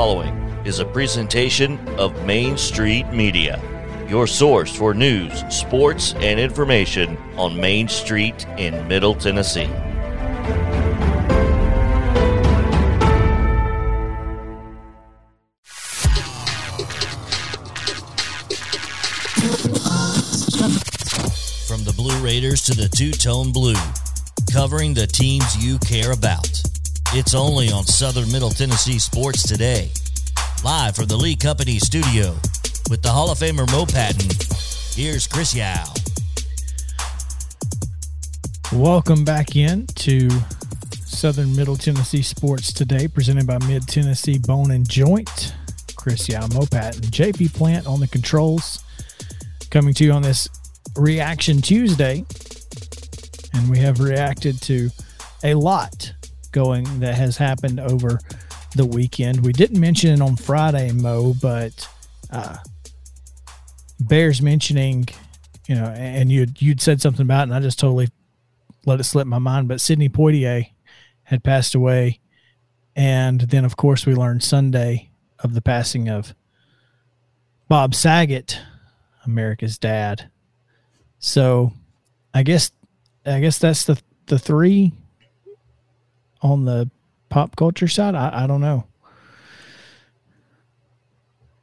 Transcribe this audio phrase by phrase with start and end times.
[0.00, 0.34] following
[0.64, 3.60] is a presentation of Main Street Media,
[4.08, 9.66] your source for news, sports, and information on Main Street in Middle Tennessee.
[21.66, 23.74] From the Blue Raiders to the two tone blue,
[24.50, 26.69] covering the teams you care about.
[27.12, 29.90] It's only on Southern Middle Tennessee Sports Today.
[30.62, 32.36] Live from the Lee Company studio
[32.88, 34.30] with the Hall of Famer Mo Patton.
[34.94, 35.86] Here's Chris Yao.
[38.72, 40.30] Welcome back in to
[41.04, 45.56] Southern Middle Tennessee Sports Today, presented by Mid Tennessee Bone and Joint.
[45.96, 48.84] Chris Yao, Mo Patton, JP Plant on the controls.
[49.70, 50.48] Coming to you on this
[50.94, 52.24] Reaction Tuesday.
[53.52, 54.90] And we have reacted to
[55.42, 56.12] a lot
[56.52, 58.18] going that has happened over
[58.76, 59.44] the weekend.
[59.44, 61.88] We didn't mention it on Friday, Mo, but
[62.30, 62.56] uh,
[64.00, 65.08] Bears mentioning,
[65.66, 68.08] you know, and you'd you'd said something about, it and I just totally
[68.86, 69.68] let it slip my mind.
[69.68, 70.66] But Sidney Poitier
[71.24, 72.20] had passed away,
[72.96, 76.34] and then of course we learned Sunday of the passing of
[77.68, 78.58] Bob Saget,
[79.24, 80.30] America's dad.
[81.18, 81.72] So,
[82.32, 82.72] I guess
[83.26, 84.92] I guess that's the the three
[86.42, 86.90] on the
[87.28, 88.14] pop culture side.
[88.14, 88.84] I, I don't know,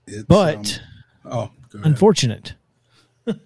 [0.06, 0.82] It's, but
[1.26, 1.52] um, oh,
[1.84, 2.54] unfortunate.
[3.26, 3.40] and,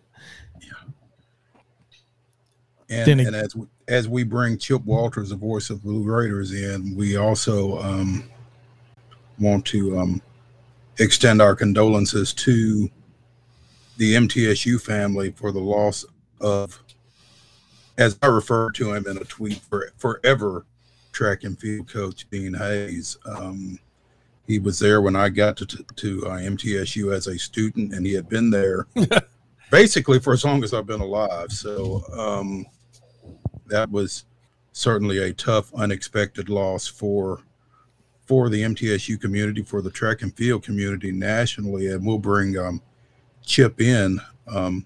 [2.90, 6.96] then and as we, as we bring Chip Walters, the voice of Blue Raiders, in,
[6.96, 8.30] we also um,
[9.40, 10.22] want to um,
[11.00, 12.90] extend our condolences to
[13.98, 16.06] the MTSU family for the loss
[16.40, 16.82] of,
[17.98, 20.66] as I referred to him in a tweet, for forever
[21.12, 23.18] track and field coach Dean Hayes.
[23.26, 23.80] Um,
[24.48, 28.14] he was there when I got to to uh, MTSU as a student, and he
[28.14, 28.88] had been there
[29.72, 31.52] basically for as long as I've been alive.
[31.52, 32.66] So um,
[33.68, 34.26] that was
[34.74, 37.42] certainly a tough, unexpected loss for
[38.26, 42.82] for the MTSU community, for the track and field community nationally, and we'll bring um,
[43.44, 44.86] Chip in um,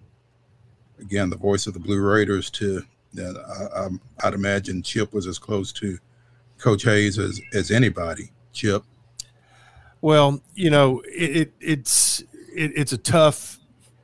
[1.00, 2.50] again, the voice of the Blue Raiders.
[2.52, 2.84] To
[3.14, 3.38] that,
[3.76, 5.98] I, I'm- I'd imagine Chip was as close to
[6.58, 8.32] Coach Hayes as as anybody.
[8.54, 8.84] Chip.
[10.02, 12.22] Well, you know, it, it it's
[12.56, 13.60] it, it's a tough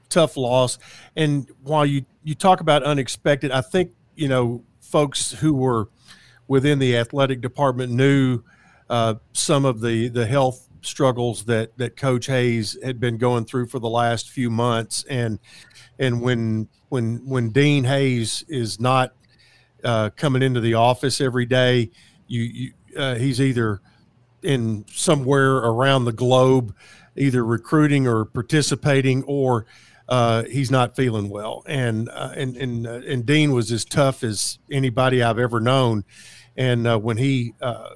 [0.10, 0.78] tough loss,
[1.16, 5.90] and while you you talk about unexpected, I think you know folks who were
[6.48, 8.42] within the athletic department knew
[8.90, 13.68] uh, some of the the health struggles that that Coach Hayes had been going through
[13.68, 15.40] for the last few months, and
[15.98, 19.14] and when when when Dean Hayes is not
[19.84, 21.92] uh, coming into the office every day,
[22.32, 23.82] you, you uh, he's either
[24.42, 26.76] in somewhere around the globe,
[27.16, 29.66] either recruiting or participating, or
[30.08, 31.64] uh, he's not feeling well.
[31.68, 36.06] And uh, and and uh, and Dean was as tough as anybody I've ever known.
[36.56, 37.90] And uh, when he uh,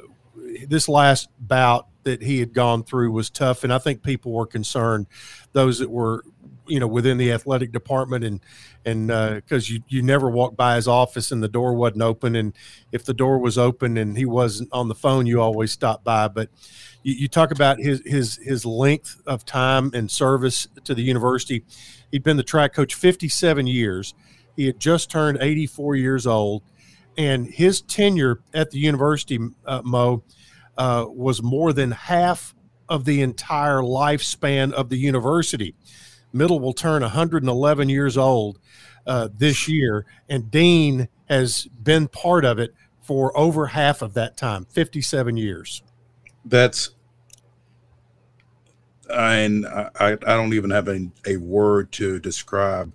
[0.68, 4.46] this last bout that he had gone through was tough, and I think people were
[4.46, 5.08] concerned,
[5.54, 6.24] those that were
[6.68, 8.40] you know within the athletic department and
[8.86, 12.36] and because you you never walked by his office and the door wasn't open.
[12.36, 12.54] And
[12.92, 16.28] if the door was open and he wasn't on the phone you always stopped by.
[16.28, 16.50] But
[17.04, 21.64] you, you talk about his his his length of time and service to the university.
[22.12, 24.14] He'd been the track coach 57 years.
[24.56, 26.64] He had just turned 84 years old.
[27.18, 30.24] And his tenure at the university uh, mo
[30.78, 32.54] uh, was more than half
[32.90, 35.76] of the entire lifespan of the university
[36.36, 38.60] Middle will turn 111 years old
[39.08, 44.36] uh, this year, and Dean has been part of it for over half of that
[44.36, 45.82] time 57 years.
[46.44, 46.92] that's
[49.10, 52.92] and I, I don't even have a, a word to describe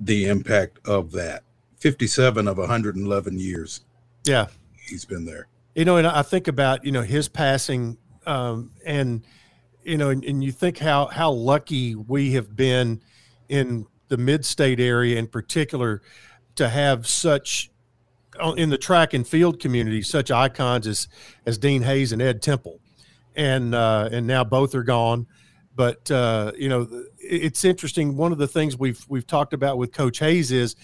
[0.00, 1.42] the impact of that.
[1.78, 3.82] 57 of 111 years
[4.24, 4.46] Yeah.
[4.88, 5.48] he's been there.
[5.74, 9.22] You know, and I think about, you know, his passing um, and,
[9.86, 13.00] you know, and, and you think how, how lucky we have been
[13.48, 16.02] in the mid state area in particular
[16.56, 17.70] to have such
[18.40, 21.08] uh, in the track and field community, such icons as,
[21.46, 22.80] as Dean Hayes and Ed Temple.
[23.36, 25.26] And, uh, and now both are gone.
[25.74, 26.88] But, uh, you know,
[27.18, 28.16] it's interesting.
[28.16, 30.74] One of the things we've, we've talked about with Coach Hayes is,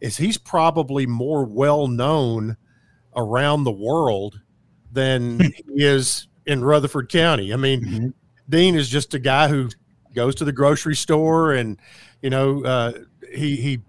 [0.00, 2.56] is he's probably more well known
[3.16, 4.40] around the world
[4.92, 7.52] than he is in Rutherford County.
[7.52, 8.12] I mean, Mhm.
[8.48, 9.68] Dean is just a guy who
[10.14, 11.78] goes to the grocery store and
[12.22, 12.92] you know uh,
[13.32, 13.80] he he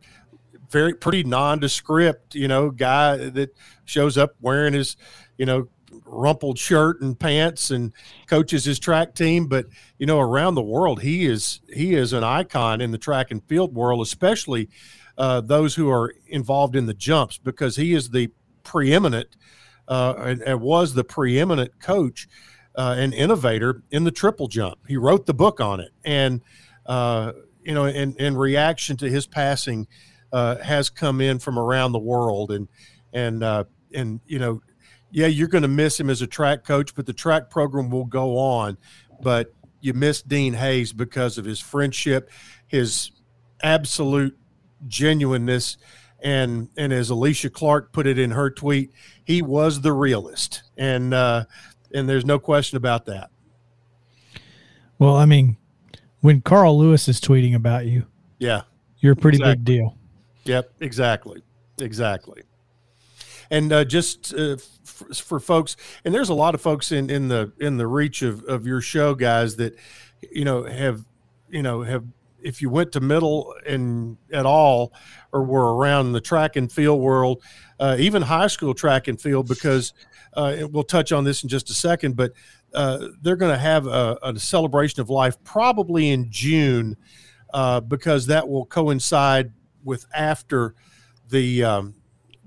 [0.70, 3.56] very pretty nondescript you know guy that
[3.86, 4.98] shows up wearing his
[5.38, 5.68] you know
[6.06, 7.94] rumpled shirt and pants and
[8.28, 9.48] coaches his track team.
[9.48, 9.66] But
[9.98, 13.44] you know around the world he is he is an icon in the track and
[13.44, 14.70] field world especially
[15.18, 18.30] uh, those who are involved in the jumps because he is the
[18.64, 19.36] preeminent
[19.88, 22.28] uh, and, and, was the preeminent coach
[22.78, 24.78] uh, and innovator in the triple jump.
[24.88, 26.42] He wrote the book on it, and
[26.86, 27.34] uh,
[27.64, 29.88] you know, in, in reaction to his passing,
[30.32, 32.68] uh, has come in from around the world, and
[33.12, 33.64] and uh,
[33.94, 34.62] and you know,
[35.12, 38.06] yeah, you're going to miss him as a track coach, but the track program will
[38.06, 38.78] go on.
[39.22, 42.30] But you miss Dean Hayes because of his friendship,
[42.68, 43.12] his
[43.64, 44.38] absolute
[44.88, 45.78] genuineness
[46.22, 48.92] and and as Alicia Clark put it in her tweet,
[49.24, 51.46] he was the realist, and uh,
[51.98, 53.32] and there's no question about that.
[55.00, 55.58] Well, I mean,
[56.22, 58.06] when Carl Lewis is tweeting about you,
[58.40, 58.62] yeah,
[59.00, 59.56] you're a pretty exactly.
[59.56, 59.98] big deal.
[60.46, 61.42] Yep, exactly,
[61.80, 62.44] exactly.
[63.50, 67.28] And uh, just uh, for, for folks, and there's a lot of folks in in
[67.28, 69.76] the in the reach of of your show, guys, that
[70.32, 71.06] you know have
[71.50, 72.06] you know have
[72.42, 74.94] if you went to middle and at all
[75.32, 77.44] or were around the track and field world,
[77.80, 79.94] uh, even high school track and field, because
[80.34, 82.32] uh, we'll touch on this in just a second, but
[82.74, 86.96] uh, they're going to have a, a, celebration of life probably in June
[87.54, 89.52] uh, because that will coincide
[89.84, 90.76] with after
[91.30, 91.96] the um,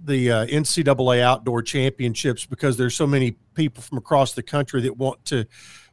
[0.05, 4.97] the uh, NCAA outdoor championships because there's so many people from across the country that
[4.97, 5.47] want to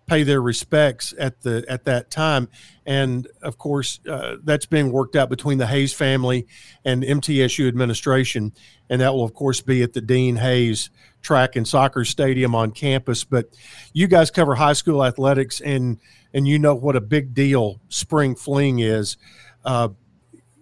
[0.08, 2.50] pay their respects at the at that time.
[2.86, 6.48] And of course, uh, that's being worked out between the Hayes family
[6.86, 8.54] and MTSU administration,
[8.90, 10.90] and that will of course be at the Dean Hayes
[11.22, 13.24] Track and Soccer Stadium on campus.
[13.24, 13.54] But
[13.94, 16.00] you guys cover high school athletics, and
[16.34, 19.18] and you know what a big deal spring fling is.
[19.66, 19.90] Uh,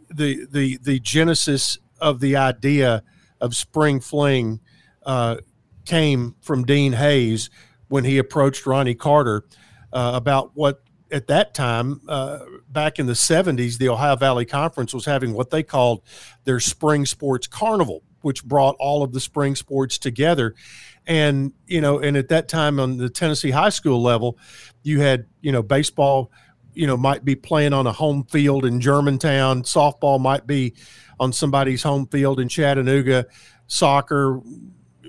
[0.09, 3.03] the the the genesis of the idea
[3.39, 4.59] of spring fling
[5.05, 5.37] uh,
[5.85, 7.49] came from Dean Hayes
[7.87, 9.45] when he approached Ronnie Carter
[9.93, 12.39] uh, about what at that time, uh,
[12.69, 16.01] back in the 70s, the Ohio Valley Conference was having what they called
[16.45, 20.55] their spring sports carnival, which brought all of the spring sports together.
[21.05, 24.39] And, you know, and at that time on the Tennessee high school level,
[24.81, 26.31] you had, you know, baseball,
[26.73, 30.73] you know, might be playing on a home field in Germantown, softball might be
[31.19, 33.27] on somebody's home field in Chattanooga,
[33.67, 34.41] soccer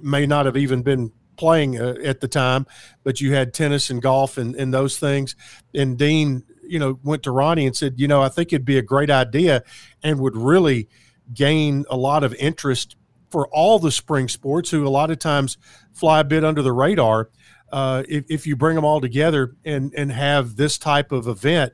[0.02, 2.66] may not have even been playing uh, at the time,
[3.04, 5.36] but you had tennis and golf and, and those things.
[5.74, 8.78] And Dean, you know, went to Ronnie and said, you know, I think it'd be
[8.78, 9.62] a great idea
[10.02, 10.88] and would really
[11.32, 12.96] gain a lot of interest
[13.30, 15.58] for all the spring sports who a lot of times
[15.92, 17.30] fly a bit under the radar.
[17.72, 21.72] Uh, if, if you bring them all together and, and have this type of event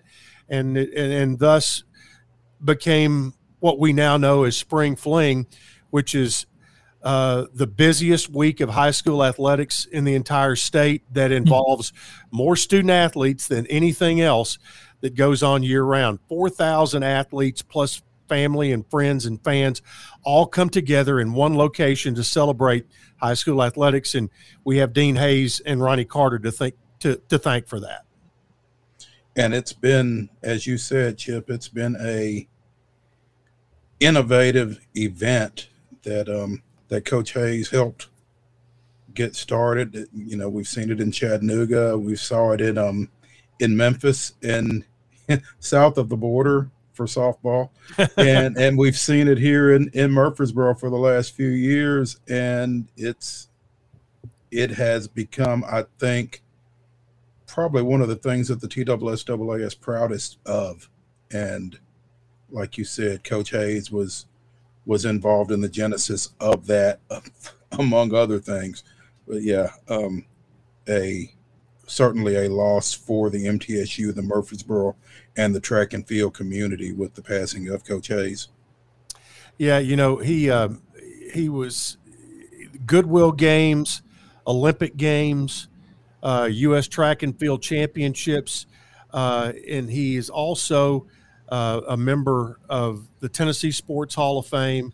[0.48, 1.84] and, and, and thus
[2.64, 5.46] became what we now know as spring fling,
[5.90, 6.46] which is
[7.02, 11.36] uh, the busiest week of high school athletics in the entire state that hmm.
[11.36, 11.92] involves
[12.30, 14.58] more student athletes than anything else
[15.00, 16.20] that goes on year round.
[16.28, 19.82] 4,000 athletes plus family and friends and fans
[20.24, 24.14] all come together in one location to celebrate high school athletics.
[24.14, 24.30] And
[24.64, 28.04] we have Dean Hayes and Ronnie Carter to think to, to thank for that.
[29.34, 32.46] And it's been, as you said, Chip, it's been a
[33.98, 35.68] innovative event
[36.02, 38.08] that um, that Coach Hayes helped
[39.14, 40.08] get started.
[40.14, 41.96] You know, we've seen it in Chattanooga.
[41.96, 43.08] We saw it in um
[43.58, 44.84] in Memphis and
[45.58, 47.70] south of the border for softball,
[48.18, 52.88] and and we've seen it here in in Murfreesboro for the last few years, and
[52.98, 53.48] it's
[54.50, 56.42] it has become, I think,
[57.46, 60.90] probably one of the things that the TSSAA is proudest of,
[61.30, 61.78] and
[62.50, 64.26] like you said, Coach Hayes was
[64.84, 67.00] was involved in the genesis of that,
[67.72, 68.82] among other things.
[69.26, 70.26] But yeah, um,
[70.88, 71.32] a
[71.86, 74.96] certainly a loss for the MTSU, the Murfreesboro,
[75.36, 78.48] and the track and field community with the passing of Coach Hayes.
[79.58, 80.70] Yeah, you know he uh,
[81.32, 81.98] he was
[82.86, 84.02] Goodwill Games,
[84.46, 85.68] Olympic Games,
[86.22, 86.88] uh, U.S.
[86.88, 88.66] Track and Field Championships,
[89.12, 91.06] uh, and he is also
[91.48, 94.92] uh, a member of the Tennessee Sports Hall of Fame.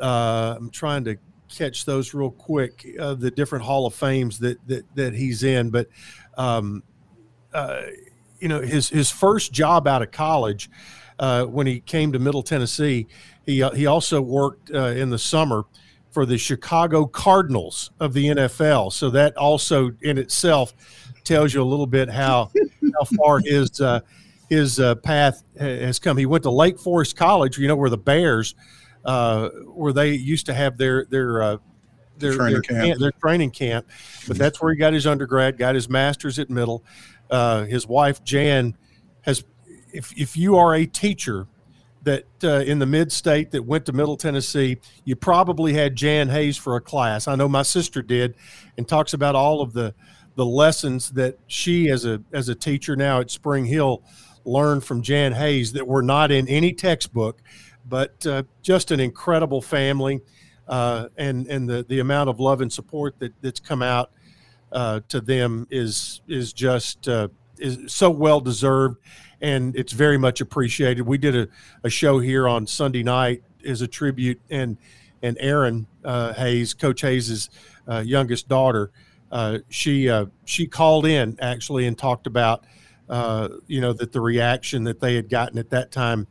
[0.00, 1.16] Uh, I'm trying to
[1.48, 5.70] catch those real quick, uh, the different Hall of Fames that that, that he's in.
[5.70, 5.88] But
[6.36, 6.82] um,
[7.52, 7.82] uh,
[8.40, 10.70] you know, his his first job out of college,
[11.18, 13.06] uh, when he came to Middle Tennessee,
[13.46, 15.64] he uh, he also worked in the summer
[16.10, 18.92] for the Chicago Cardinals of the NFL.
[18.92, 20.74] So that also in itself
[21.24, 22.50] tells you a little bit how
[22.94, 23.80] how far his
[24.52, 26.18] his uh, path has come.
[26.18, 28.54] He went to Lake Forest College, you know, where the Bears,
[29.04, 31.56] uh, where they used to have their their uh,
[32.18, 32.84] their training their, camp.
[32.84, 33.86] camp, their training camp.
[34.28, 36.84] But that's where he got his undergrad, got his master's at Middle.
[37.30, 38.76] Uh, his wife Jan
[39.22, 39.42] has.
[39.92, 41.46] If if you are a teacher
[42.02, 46.28] that uh, in the mid state that went to Middle Tennessee, you probably had Jan
[46.28, 47.26] Hayes for a class.
[47.26, 48.34] I know my sister did,
[48.76, 49.94] and talks about all of the
[50.34, 54.02] the lessons that she as a as a teacher now at Spring Hill
[54.44, 57.40] learned from Jan Hayes that were not in any textbook,
[57.88, 60.20] but uh, just an incredible family,
[60.68, 64.10] uh, and and the the amount of love and support that that's come out
[64.70, 68.98] uh, to them is is just uh, is so well deserved,
[69.40, 71.02] and it's very much appreciated.
[71.02, 71.48] We did a,
[71.82, 74.76] a show here on Sunday night as a tribute, and
[75.22, 77.50] and Aaron uh, Hayes, Coach Hayes's
[77.88, 78.90] uh, youngest daughter,
[79.68, 82.64] she she called in actually and talked about
[83.08, 86.26] uh, you know that the reaction that they had gotten at that time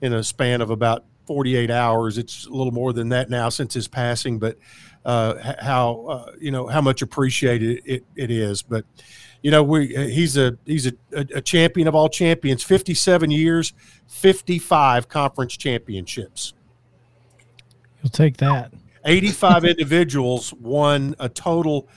[0.00, 2.18] in a span of about 48 hours.
[2.18, 4.56] It's a little more than that now since his passing, but
[5.04, 8.62] uh, how uh, you know how much appreciated it, it is.
[8.62, 8.84] But
[9.42, 12.62] you know we he's a he's a, a champion of all champions.
[12.62, 13.72] 57 years,
[14.08, 16.54] 55 conference championships.
[18.02, 18.72] You'll take that.
[19.04, 21.88] 85 individuals won a total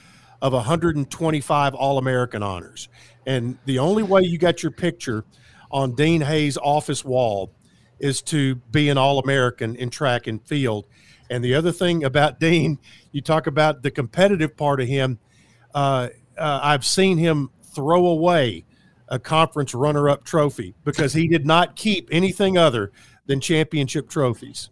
[0.42, 2.88] of 125 All American honors.
[3.26, 5.24] And the only way you got your picture
[5.70, 7.52] on Dean Hayes' office wall
[7.98, 10.86] is to be an All American in track and field.
[11.28, 12.78] And the other thing about Dean,
[13.12, 15.18] you talk about the competitive part of him.
[15.74, 18.64] Uh, uh, I've seen him throw away
[19.08, 22.92] a conference runner up trophy because he did not keep anything other
[23.26, 24.70] than championship trophies.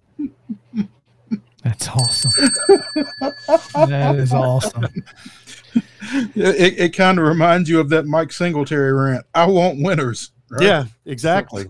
[1.65, 2.31] That's awesome.
[3.89, 4.87] that is awesome.
[6.35, 9.27] It, it kind of reminds you of that Mike Singletary rant.
[9.35, 10.31] I want winners.
[10.51, 10.63] right?
[10.63, 11.67] Yeah, exactly.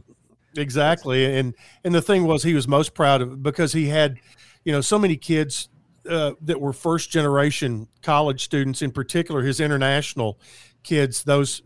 [0.57, 1.37] Exactly.
[1.39, 4.19] And and the thing was he was most proud of because he had,
[4.65, 5.69] you know, so many kids
[6.09, 10.41] uh, that were first generation college students in particular his international
[10.83, 11.63] kids those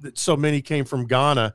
[0.00, 1.54] that so many came from Ghana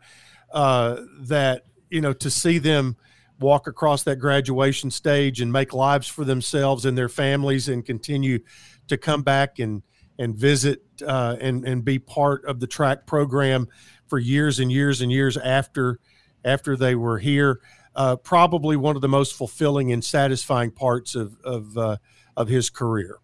[0.52, 2.96] uh, that you know to see them
[3.40, 8.40] walk across that graduation stage and make lives for themselves and their families and continue
[8.88, 9.84] to come back and
[10.22, 13.68] and visit uh, and and be part of the track program
[14.06, 16.00] for years and years and years after
[16.46, 17.60] after they were here.
[17.96, 21.98] Uh, probably one of the most fulfilling and satisfying parts of of uh,
[22.38, 23.18] of his career.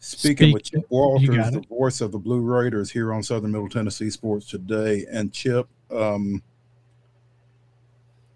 [0.00, 3.68] Speaking with Chip Walters, got the voice of the Blue Raiders here on Southern Middle
[3.68, 5.04] Tennessee Sports Today.
[5.10, 6.42] And Chip, um,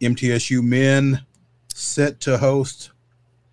[0.01, 1.25] MTSU men
[1.73, 2.91] set to host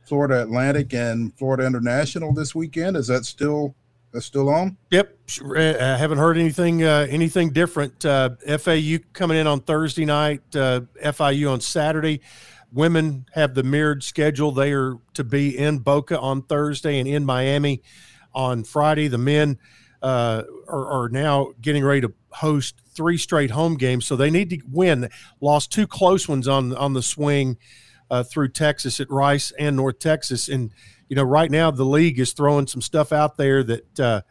[0.10, 2.98] Florida Atlantic and Florida International this weekend.
[2.98, 3.76] Is that still
[4.12, 4.76] that's still on?
[4.90, 8.04] Yep, uh, I haven't heard anything uh, anything different.
[8.04, 12.22] Uh, FAU coming in on Thursday night, uh, FIU on Saturday.
[12.72, 14.52] Women have the mirrored schedule.
[14.52, 17.84] They are to be in Boca on Thursday and in Miami
[18.34, 19.08] on Friday.
[19.08, 19.60] The men
[20.02, 24.50] uh, are, are now getting ready to host three straight home games, so they need
[24.50, 25.10] to win.
[25.40, 27.58] Lost two close ones on on the swing
[28.10, 30.72] uh, through Texas at Rice and North Texas, and
[31.08, 34.22] you know right now the league is throwing some stuff out there that uh,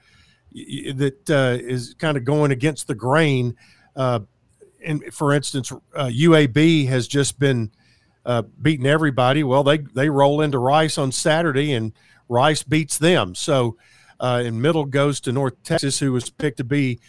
[0.52, 3.56] that uh, is kind of going against the grain.
[3.94, 4.20] Uh,
[4.84, 7.70] and for instance, uh, UAB has just been
[8.24, 9.42] uh, beating everybody.
[9.44, 11.92] Well, they they roll into Rice on Saturday, and
[12.28, 13.34] Rice beats them.
[13.34, 13.76] So,
[14.20, 17.00] uh, and Middle goes to North Texas, who was picked to be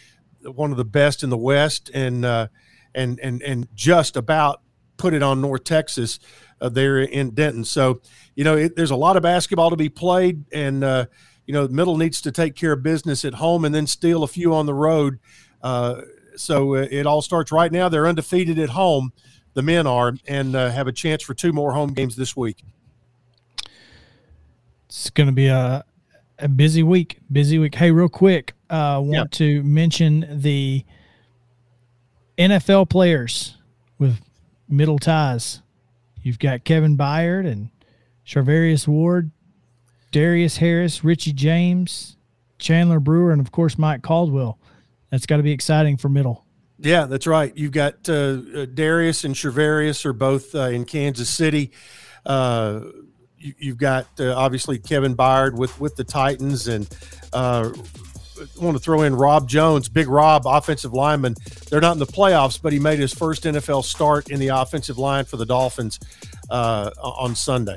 [0.42, 2.48] one of the best in the West, and uh,
[2.94, 4.62] and and and just about
[4.96, 6.18] put it on North Texas
[6.60, 7.64] uh, there in Denton.
[7.64, 8.00] So,
[8.34, 11.06] you know, it, there's a lot of basketball to be played, and uh,
[11.46, 14.28] you know, Middle needs to take care of business at home and then steal a
[14.28, 15.18] few on the road.
[15.62, 16.02] Uh,
[16.36, 17.88] so uh, it all starts right now.
[17.88, 19.12] They're undefeated at home.
[19.54, 22.62] The men are, and uh, have a chance for two more home games this week.
[24.86, 25.84] It's going to be a,
[26.38, 27.18] a busy week.
[27.30, 27.74] Busy week.
[27.74, 29.24] Hey, real quick, uh, want Yeah.
[29.38, 30.84] to mention the
[32.38, 33.56] NFL players
[33.98, 34.20] with
[34.68, 35.62] middle ties.
[36.22, 37.70] You've got Kevin Byard and
[38.26, 39.30] Charvarius Ward,
[40.12, 42.16] Darius Harris, Richie James,
[42.58, 44.58] Chandler Brewer, and of course Mike Caldwell.
[45.10, 46.44] That's got to be exciting for middle.
[46.78, 47.54] Yeah, that's right.
[47.56, 48.12] You've got uh,
[48.54, 51.72] uh, Darius and Charvarius are both uh, in Kansas City.
[52.24, 52.80] Uh,
[53.36, 56.88] you, you've got uh, obviously Kevin Byard with with the Titans, and
[57.32, 57.70] uh,
[58.58, 61.34] want to throw in Rob Jones, Big Rob, offensive lineman.
[61.68, 64.98] They're not in the playoffs, but he made his first NFL start in the offensive
[64.98, 65.98] line for the Dolphins
[66.50, 67.76] uh, on Sunday.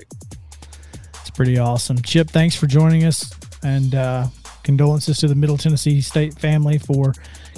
[1.21, 2.01] It's pretty awesome.
[2.01, 3.31] Chip, thanks for joining us,
[3.63, 4.27] and uh,
[4.63, 7.13] condolences to the Middle Tennessee State family for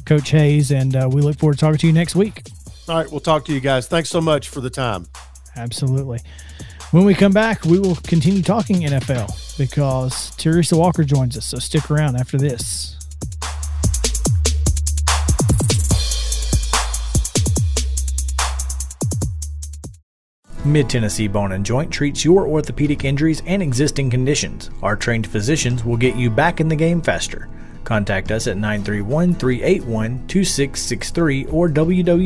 [0.05, 0.71] Coach Hayes.
[0.71, 2.43] And uh, we look forward to talking to you next week.
[2.87, 3.87] All right, we'll talk to you guys.
[3.87, 5.07] Thanks so much for the time.
[5.55, 6.19] Absolutely.
[6.91, 11.47] When we come back, we will continue talking NFL because Teresa Walker joins us.
[11.47, 12.95] So stick around after this.
[20.63, 24.71] Mid Tennessee Bone and Joint treats your orthopedic injuries and existing conditions.
[24.81, 27.49] Our trained physicians will get you back in the game faster.
[27.83, 32.25] Contact us at 931 381 2663 or www.mtbj.net.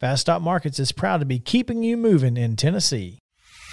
[0.00, 3.18] Fast Stop Markets is proud to be keeping you moving in Tennessee.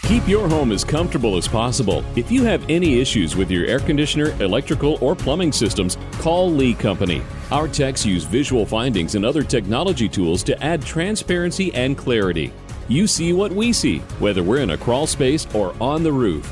[0.07, 2.03] Keep your home as comfortable as possible.
[2.15, 6.73] If you have any issues with your air conditioner, electrical, or plumbing systems, call Lee
[6.73, 7.21] Company.
[7.51, 12.51] Our techs use visual findings and other technology tools to add transparency and clarity.
[12.87, 16.51] You see what we see, whether we're in a crawl space or on the roof.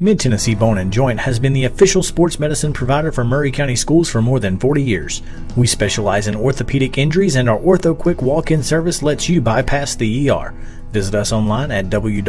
[0.00, 3.74] Mid Tennessee Bone and Joint has been the official sports medicine provider for Maury County
[3.74, 5.22] Schools for more than 40 years.
[5.56, 9.96] We specialize in orthopedic injuries, and our Ortho Quick walk in service lets you bypass
[9.96, 10.54] the ER.
[10.92, 12.20] Visit us online at www.mtbj.net.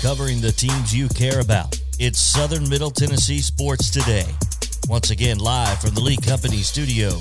[0.00, 1.78] Covering the teams you care about.
[1.98, 4.24] It's Southern Middle Tennessee Sports Today.
[4.88, 7.18] Once again, live from the Lee Company studio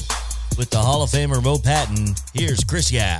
[0.60, 3.18] with the Hall of Famer Mo Patton, here's Chris Yao.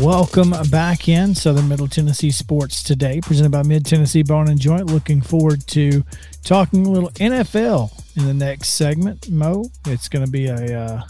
[0.00, 4.86] Welcome back in Southern Middle Tennessee Sports today, presented by Mid Tennessee Bone and Joint.
[4.86, 6.02] Looking forward to
[6.44, 9.28] talking a little NFL in the next segment.
[9.28, 11.02] Mo, it's going to be a uh,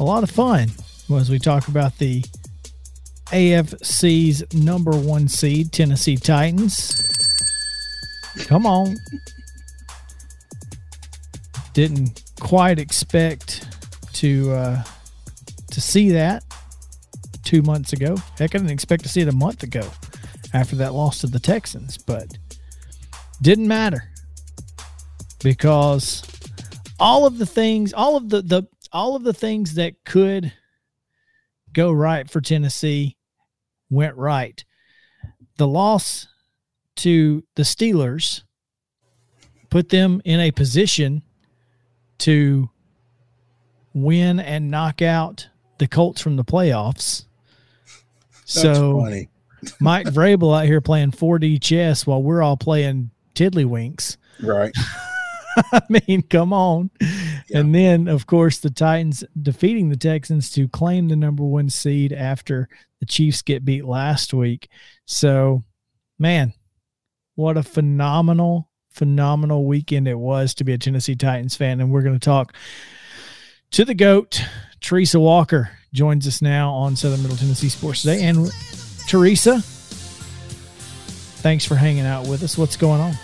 [0.00, 0.70] a lot of fun
[1.14, 2.24] as we talk about the
[3.26, 7.02] AFC's number one seed, Tennessee Titans.
[8.46, 8.96] Come on,
[11.74, 13.68] didn't quite expect
[14.14, 14.82] to uh,
[15.70, 16.44] to see that
[17.42, 18.16] two months ago.
[18.38, 19.86] Heck, I didn't expect to see it a month ago
[20.54, 22.38] after that loss to the Texans, but
[23.42, 24.10] didn't matter
[25.42, 26.22] because
[26.98, 30.52] all of the things, all of the the all of the things that could
[31.72, 33.16] go right for Tennessee
[33.90, 34.64] went right.
[35.56, 36.28] The loss
[36.96, 38.42] to the Steelers
[39.70, 41.22] put them in a position
[42.18, 42.70] to
[43.92, 45.48] win and knock out
[45.78, 47.24] the Colts from the playoffs.
[48.32, 49.28] That's so funny.
[49.80, 54.16] Mike Vrabel out here playing 4D chess while we're all playing tiddlywinks.
[54.42, 54.72] Right.
[55.72, 56.90] I mean, come on.
[57.52, 62.12] And then, of course, the Titans defeating the Texans to claim the number one seed
[62.12, 62.68] after
[63.00, 64.68] the Chiefs get beat last week.
[65.06, 65.62] So,
[66.18, 66.54] man,
[67.36, 71.80] what a phenomenal, phenomenal weekend it was to be a Tennessee Titans fan.
[71.80, 72.54] And we're going to talk
[73.72, 74.40] to the GOAT.
[74.80, 78.22] Teresa Walker joins us now on Southern Middle Tennessee Sports Today.
[78.22, 78.50] And
[79.08, 79.60] Teresa,
[81.42, 82.56] thanks for hanging out with us.
[82.56, 83.14] What's going on?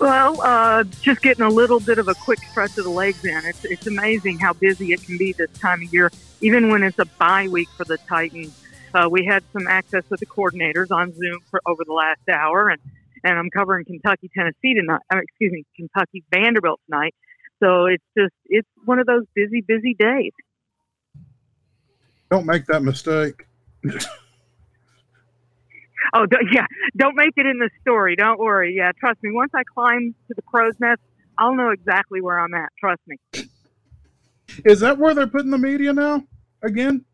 [0.00, 3.44] Well, uh, just getting a little bit of a quick stretch of the legs in.
[3.44, 7.00] It's, it's amazing how busy it can be this time of year, even when it's
[7.00, 8.56] a bye week for the Titans.
[8.94, 12.68] Uh, we had some access with the coordinators on Zoom for over the last hour,
[12.68, 12.80] and,
[13.24, 15.00] and I'm covering Kentucky, Tennessee tonight.
[15.12, 17.14] Uh, excuse me, Kentucky, Vanderbilt tonight.
[17.62, 20.32] So it's just it's one of those busy, busy days.
[22.30, 23.46] Don't make that mistake.
[26.14, 26.66] Oh, don't, yeah.
[26.96, 28.16] Don't make it in the story.
[28.16, 28.74] Don't worry.
[28.76, 29.30] Yeah, trust me.
[29.32, 31.00] Once I climb to the crow's nest,
[31.36, 32.70] I'll know exactly where I'm at.
[32.78, 33.18] Trust me.
[34.64, 36.24] Is that where they're putting the media now?
[36.62, 37.04] Again?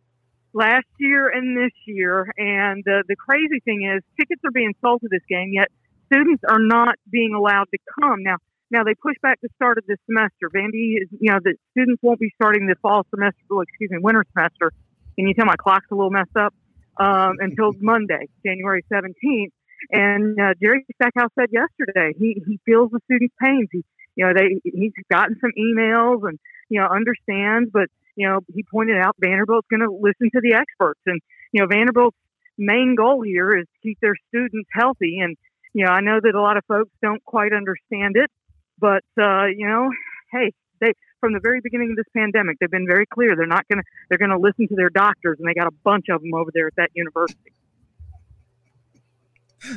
[0.52, 5.00] Last year and this year, and uh, the crazy thing is, tickets are being sold
[5.00, 5.68] to this game, yet
[6.06, 8.22] students are not being allowed to come.
[8.22, 8.36] Now,
[8.70, 10.50] Now they push back the start of the semester.
[10.50, 13.98] Vandy is, you know, the students won't be starting the fall semester, well, excuse me,
[14.00, 14.72] winter semester.
[15.16, 16.54] Can you tell my clock's a little messed up?
[16.98, 19.52] Um, until Monday, January 17th.
[19.90, 23.68] And uh, Jerry Stackhouse said yesterday he, he feels the students' pains.
[23.72, 23.84] He,
[24.16, 26.38] you know, they he's gotten some emails and
[26.68, 30.54] you know understands, but you know he pointed out Vanderbilt's going to listen to the
[30.54, 31.20] experts, and
[31.52, 32.16] you know Vanderbilt's
[32.56, 35.18] main goal here is to keep their students healthy.
[35.18, 35.36] And
[35.74, 38.30] you know I know that a lot of folks don't quite understand it,
[38.78, 39.90] but uh, you know,
[40.32, 43.36] hey, they from the very beginning of this pandemic, they've been very clear.
[43.36, 45.74] They're not going to they're going to listen to their doctors, and they got a
[45.84, 47.52] bunch of them over there at that university.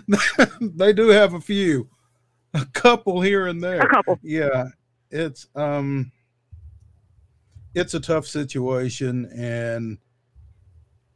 [0.62, 1.90] they do have a few,
[2.54, 3.80] a couple here and there.
[3.80, 4.20] A couple.
[4.22, 4.70] Yeah,
[5.10, 6.12] it's um,
[7.74, 9.98] it's a tough situation, and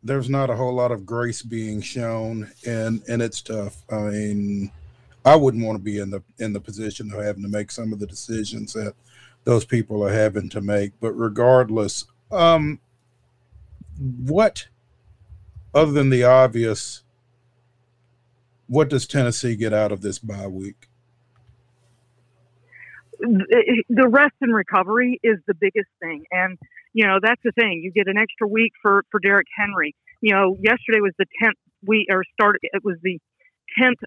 [0.04, 3.84] there's not a whole lot of grace being shown, and and it's tough.
[3.90, 4.72] I mean,
[5.24, 7.94] I wouldn't want to be in the in the position of having to make some
[7.94, 8.94] of the decisions that
[9.44, 10.94] those people are having to make.
[11.00, 12.80] But regardless, um,
[13.98, 14.68] what
[15.74, 17.04] other than the obvious
[18.72, 20.88] what does Tennessee get out of this bye week?
[23.20, 26.58] The rest and recovery is the biggest thing, and
[26.94, 27.82] you know that's the thing.
[27.84, 29.96] You get an extra week for for Derrick Henry.
[30.22, 32.60] You know, yesterday was the tenth week, or started.
[32.64, 33.20] It was the
[33.80, 34.00] tenth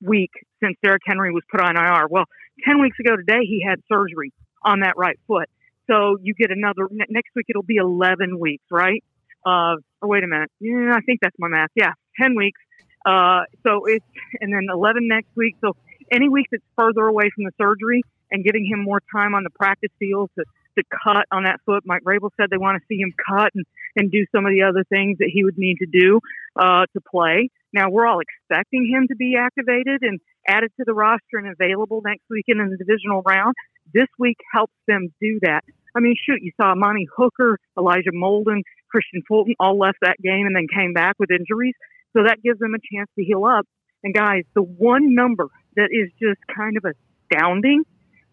[0.00, 0.30] week
[0.62, 2.08] since Derrick Henry was put on IR.
[2.08, 2.24] Well,
[2.64, 4.32] ten weeks ago today, he had surgery
[4.64, 5.48] on that right foot.
[5.90, 7.46] So you get another next week.
[7.48, 9.02] It'll be eleven weeks, right?
[9.44, 10.50] Uh, or wait a minute.
[10.60, 11.70] Yeah, I think that's my math.
[11.74, 12.60] Yeah, ten weeks
[13.04, 14.04] uh, so it's,
[14.40, 15.56] and then 11 next week.
[15.60, 15.74] So
[16.10, 19.50] any week that's further away from the surgery and giving him more time on the
[19.50, 20.44] practice field to,
[20.78, 21.82] to cut on that foot.
[21.86, 23.64] Mike Vrabel said they want to see him cut and,
[23.96, 26.20] and do some of the other things that he would need to do
[26.56, 27.50] uh, to play.
[27.72, 32.02] Now we're all expecting him to be activated and added to the roster and available
[32.04, 33.54] next weekend in the divisional round.
[33.92, 35.62] This week helps them do that.
[35.94, 38.62] I mean, shoot, you saw Amani Hooker, Elijah Molden,
[38.94, 41.74] Kristian Fulton all left that game and then came back with injuries.
[42.16, 43.66] So that gives them a chance to heal up.
[44.02, 47.84] And guys, the one number that is just kind of astounding,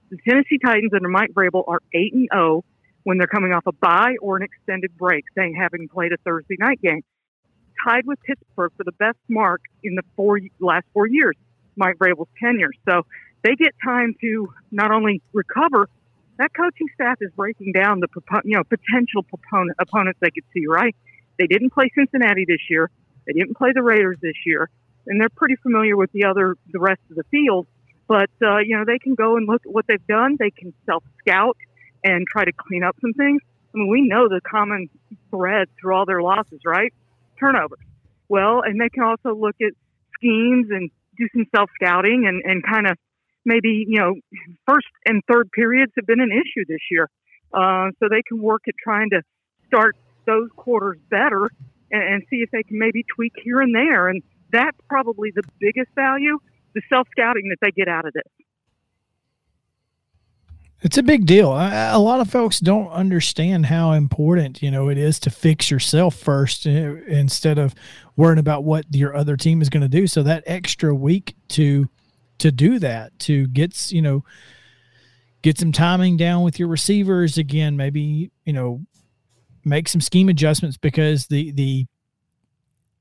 [0.09, 2.63] the Tennessee Titans under Mike Vrabel are 8 and 0
[3.03, 6.55] when they're coming off a bye or an extended break, saying having played a Thursday
[6.59, 7.03] night game.
[7.85, 11.35] Tied with Pittsburgh for the best mark in the four last four years,
[11.77, 12.71] Mike Vrabel's tenure.
[12.87, 13.03] So
[13.43, 15.87] they get time to not only recover,
[16.37, 18.07] that coaching staff is breaking down the
[18.43, 20.65] you know potential opponent, opponents they could see.
[20.67, 20.95] Right?
[21.37, 22.91] They didn't play Cincinnati this year.
[23.25, 24.69] They didn't play the Raiders this year,
[25.07, 27.67] and they're pretty familiar with the other the rest of the field.
[28.09, 30.35] But uh, you know, they can go and look at what they've done.
[30.37, 31.55] They can self scout
[32.03, 33.41] and try to clean up some things.
[33.73, 34.89] I mean, we know the common
[35.29, 36.91] thread through all their losses, right?
[37.39, 37.79] Turnovers.
[38.27, 39.73] Well, and they can also look at
[40.15, 42.97] schemes and do some self scouting and, and kind of
[43.45, 44.15] maybe, you know,
[44.67, 47.09] first and third periods have been an issue this year.
[47.53, 49.21] Uh, so they can work at trying to
[49.67, 49.95] start
[50.25, 51.49] those quarters better
[51.91, 54.07] and, and see if they can maybe tweak here and there.
[54.07, 56.39] And that's probably the biggest value,
[56.73, 58.23] the self scouting that they get out of this.
[60.81, 61.51] It's a big deal.
[61.51, 66.15] A lot of folks don't understand how important you know it is to fix yourself
[66.15, 67.75] first uh, instead of
[68.15, 70.07] worrying about what your other team is going to do.
[70.07, 71.89] So that extra week to
[72.37, 74.23] to do that to get you know
[75.41, 77.75] get some timing down with your receivers again.
[77.75, 78.85] Maybe you know
[79.65, 81.87] make some scheme adjustments because the the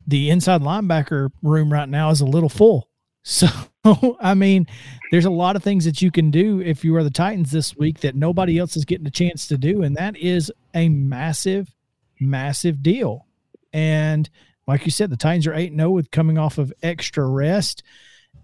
[0.04, 2.87] the inside linebacker room right now is a little full.
[3.28, 3.46] So
[4.20, 4.66] I mean,
[5.10, 7.76] there's a lot of things that you can do if you are the Titans this
[7.76, 11.70] week that nobody else is getting a chance to do, and that is a massive,
[12.18, 13.26] massive deal.
[13.72, 14.28] And
[14.66, 17.82] like you said, the Titans are 8 0 with coming off of extra rest,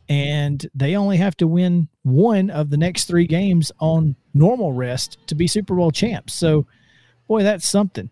[0.08, 5.16] and they only have to win one of the next three games on normal rest
[5.28, 6.34] to be Super Bowl champs.
[6.34, 6.66] So
[7.26, 8.10] boy, that's something.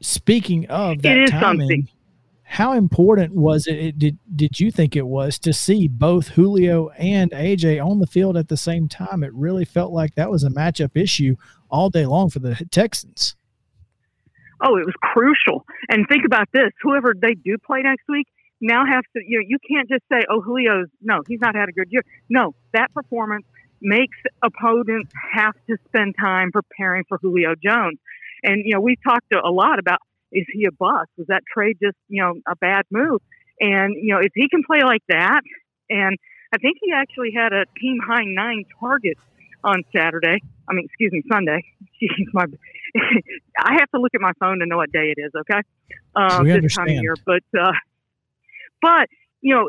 [0.00, 1.88] Speaking of that timing, something.
[2.50, 3.98] How important was it?
[3.98, 8.38] Did did you think it was to see both Julio and AJ on the field
[8.38, 9.22] at the same time?
[9.22, 11.36] It really felt like that was a matchup issue
[11.70, 13.36] all day long for the Texans.
[14.64, 15.66] Oh, it was crucial.
[15.90, 18.26] And think about this: whoever they do play next week
[18.62, 19.22] now has to.
[19.26, 22.02] You know, you can't just say, "Oh, Julio's no, he's not had a good year."
[22.30, 23.44] No, that performance
[23.82, 27.98] makes opponents have to spend time preparing for Julio Jones.
[28.42, 29.98] And, you know, we've talked a lot about
[30.32, 31.10] is he a bust?
[31.16, 33.20] Was that trade just, you know, a bad move?
[33.60, 35.40] And, you know, if he can play like that,
[35.90, 36.16] and
[36.52, 39.20] I think he actually had a team high nine targets
[39.64, 40.40] on Saturday.
[40.68, 41.64] I mean, excuse me, Sunday.
[42.02, 42.44] Jeez, my,
[43.58, 45.32] I have to look at my phone to know what day it is.
[45.34, 45.60] Okay,
[46.14, 46.88] um, we this understand.
[46.88, 47.72] time of year, but uh,
[48.80, 49.08] but
[49.40, 49.68] you know,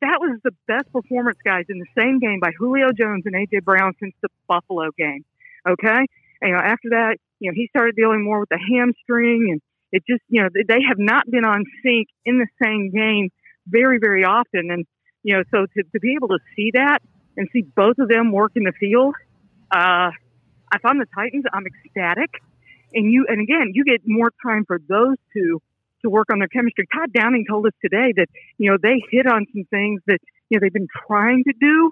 [0.00, 3.64] that was the best performance, guys, in the same game by Julio Jones and AJ
[3.64, 5.24] Brown since the Buffalo game.
[5.68, 6.06] Okay,
[6.40, 9.60] and, you know after that, you know he started dealing more with the hamstring, and
[9.96, 13.30] it just you know they have not been on sync in the same game
[13.66, 14.84] very very often, and
[15.22, 16.98] you know so to, to be able to see that
[17.36, 19.14] and see both of them work in the field,
[19.70, 20.10] uh,
[20.74, 22.30] if I'm the Titans, I'm ecstatic.
[22.94, 25.60] And you and again, you get more time for those two
[26.02, 26.86] to work on their chemistry.
[26.94, 28.26] Todd Downing told us today that,
[28.58, 31.90] you know, they hit on some things that, you know, they've been trying to do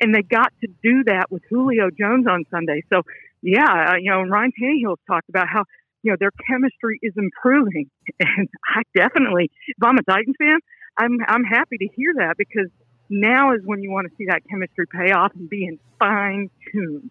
[0.00, 2.82] and they got to do that with Julio Jones on Sunday.
[2.92, 3.02] So,
[3.42, 5.64] yeah, uh, you know, Ryan Tannehill's talked about how,
[6.02, 7.90] you know, their chemistry is improving.
[8.20, 10.58] And I definitely, if I'm a Titans fan,
[10.98, 12.68] I'm, I'm happy to hear that because
[13.08, 16.50] now is when you want to see that chemistry pay off and be in fine
[16.70, 17.10] tune.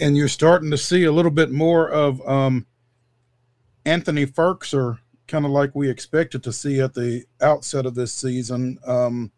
[0.00, 2.66] And you're starting to see a little bit more of um,
[3.86, 8.78] Anthony Firkser, kind of like we expected to see at the outset of this season.
[8.86, 9.30] Um,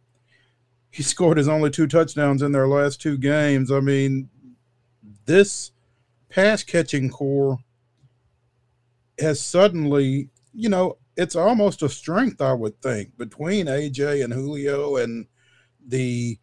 [0.90, 3.70] he scored his only two touchdowns in their last two games.
[3.70, 4.30] I mean,
[5.26, 5.72] this
[6.28, 7.58] pass catching core
[9.18, 14.96] has suddenly, you know, it's almost a strength, I would think, between AJ and Julio
[14.96, 15.26] and
[15.86, 16.38] the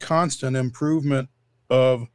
[0.00, 1.28] constant improvement
[1.70, 2.08] of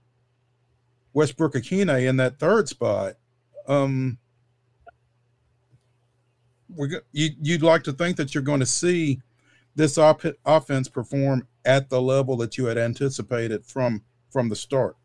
[1.13, 3.13] Westbrook-Ikhine in that third spot.
[3.67, 4.17] Um,
[6.69, 9.21] we're, you, you'd like to think that you're going to see
[9.76, 14.97] this op- offense perform at the level that you had anticipated from from the start.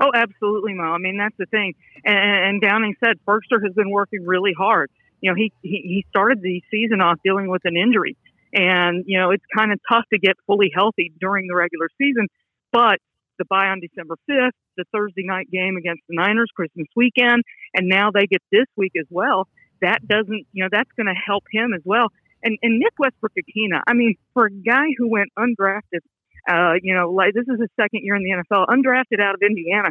[0.00, 0.84] Oh, absolutely, Mo.
[0.84, 1.74] I mean, that's the thing.
[2.04, 4.90] And, and Downing said Firkser has been working really hard.
[5.20, 8.16] You know, he, he he started the season off dealing with an injury,
[8.52, 12.28] and you know it's kind of tough to get fully healthy during the regular season.
[12.72, 12.98] But
[13.38, 17.88] the bye on December fifth, the Thursday night game against the Niners, Christmas weekend, and
[17.88, 19.48] now they get this week as well
[19.84, 22.08] that doesn't, you know, that's going to help him as well.
[22.42, 26.00] And, and Nick Westbrook-Ikhine, I mean, for a guy who went undrafted,
[26.48, 29.40] uh, you know, like this is his second year in the NFL, undrafted out of
[29.42, 29.90] Indiana.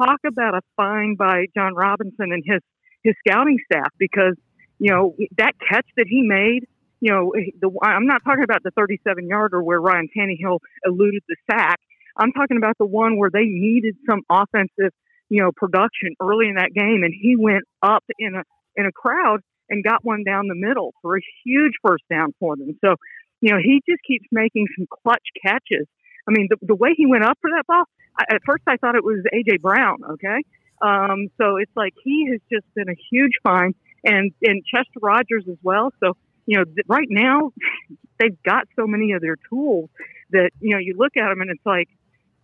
[0.00, 2.60] Talk about a find by Jon Robinson and his
[3.02, 4.34] his scouting staff because
[4.78, 6.66] you know that catch that he made.
[7.00, 11.36] You know, the I'm not talking about the 37 yarder where Ryan Tannehill eluded the
[11.50, 11.78] sack.
[12.16, 14.92] I'm talking about the one where they needed some offensive,
[15.28, 18.42] you know, production early in that game, and he went up in a
[18.76, 22.56] in a crowd and got one down the middle for a huge first down for
[22.56, 22.76] them.
[22.84, 22.96] So,
[23.44, 25.86] you know, he just keeps making some clutch catches.
[26.26, 27.84] I mean, the, the way he went up for that ball,
[28.18, 29.98] I, at first I thought it was AJ Brown.
[30.12, 30.40] Okay,
[30.80, 35.44] um, so it's like he has just been a huge find, and and Chester Rogers
[35.46, 35.92] as well.
[36.00, 37.52] So you know, th- right now
[38.18, 39.90] they've got so many of their tools
[40.30, 41.90] that you know you look at them and it's like,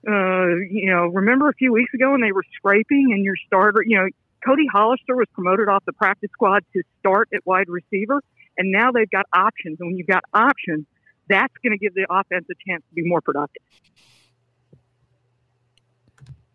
[0.07, 3.83] uh, you know, remember a few weeks ago when they were scraping and your starter,
[3.87, 4.07] you know,
[4.45, 8.21] Cody Hollister was promoted off the practice squad to start at wide receiver,
[8.57, 9.79] and now they've got options.
[9.81, 10.87] And when you've got options,
[11.29, 13.63] that's going to give the offense a chance to be more productive.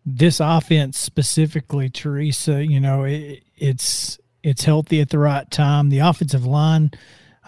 [0.04, 5.88] This offense specifically, Teresa, you know, it, it's it's healthy at the right time.
[5.88, 6.92] The offensive line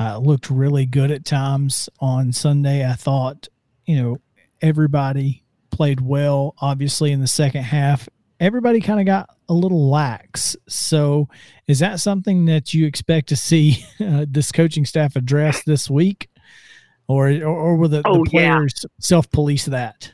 [0.00, 2.84] uh, looked really good at times on Sunday.
[2.84, 3.46] I thought,
[3.86, 4.18] you know,
[4.60, 6.56] everybody played well.
[6.60, 8.08] Obviously, in the second half,
[8.40, 10.56] everybody kind of got a little lax.
[10.68, 11.28] So,
[11.66, 16.28] is that something that you expect to see uh, this coaching staff address this week,
[17.06, 18.88] or or, or will the, oh, the players yeah.
[19.00, 20.12] self police that?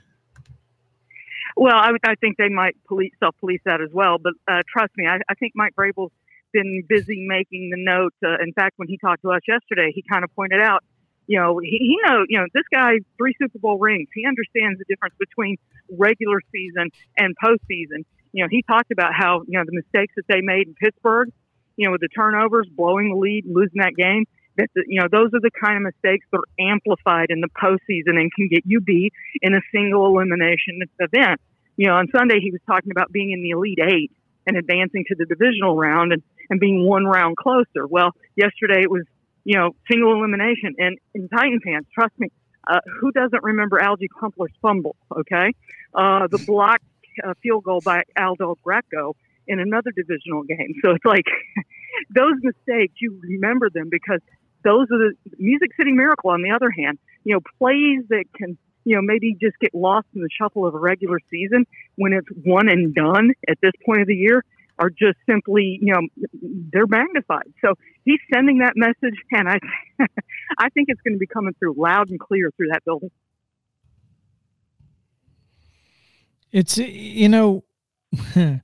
[1.57, 4.19] Well, I, I think they might police self police that as well.
[4.19, 6.13] But uh, trust me, I, I think Mike Vrabel's
[6.53, 8.15] been busy making the note.
[8.25, 10.83] Uh, in fact, when he talked to us yesterday, he kind of pointed out
[11.27, 14.09] you know, he, he know, you know, this guy three Super Bowl rings.
[14.15, 15.57] He understands the difference between
[15.91, 20.27] regular season and postseason you know, he talked about how, you know, the mistakes that
[20.29, 21.31] they made in Pittsburgh,
[21.77, 24.27] you know, with the turnovers, blowing the lead, losing that game,
[24.59, 27.49] that, the, you know, those are the kind of mistakes that are amplified in the
[27.55, 31.41] postseason and can get you beat in a single elimination event.
[31.77, 34.11] You know, on Sunday, he was talking about being in the Elite Eight
[34.49, 37.87] and advancing to the divisional round and, and being one round closer.
[37.87, 39.05] Well, yesterday it was,
[39.45, 40.75] you know, single elimination.
[40.79, 42.29] And in Titan fans, trust me,
[42.67, 44.97] uh, who doesn't remember Alge Crumpler's fumble?
[45.15, 45.53] Okay.
[45.95, 46.85] Uh, the blocked
[47.23, 49.15] a field goal by Al Del Greco
[49.47, 50.75] in another divisional game.
[50.83, 51.27] So it's like
[52.15, 54.21] those mistakes, you remember them because
[54.65, 58.57] those are the Music City Miracle, on the other hand, you know, plays that can,
[58.85, 62.29] you know, maybe just get lost in the shuffle of a regular season when it's
[62.45, 64.43] one and done at this point of the year
[64.79, 66.01] are just simply, you know,
[66.73, 67.53] they're magnified.
[67.65, 69.59] So he's sending that message, and I,
[70.59, 73.11] I think it's going to be coming through loud and clear through that building.
[76.53, 77.65] It's you know,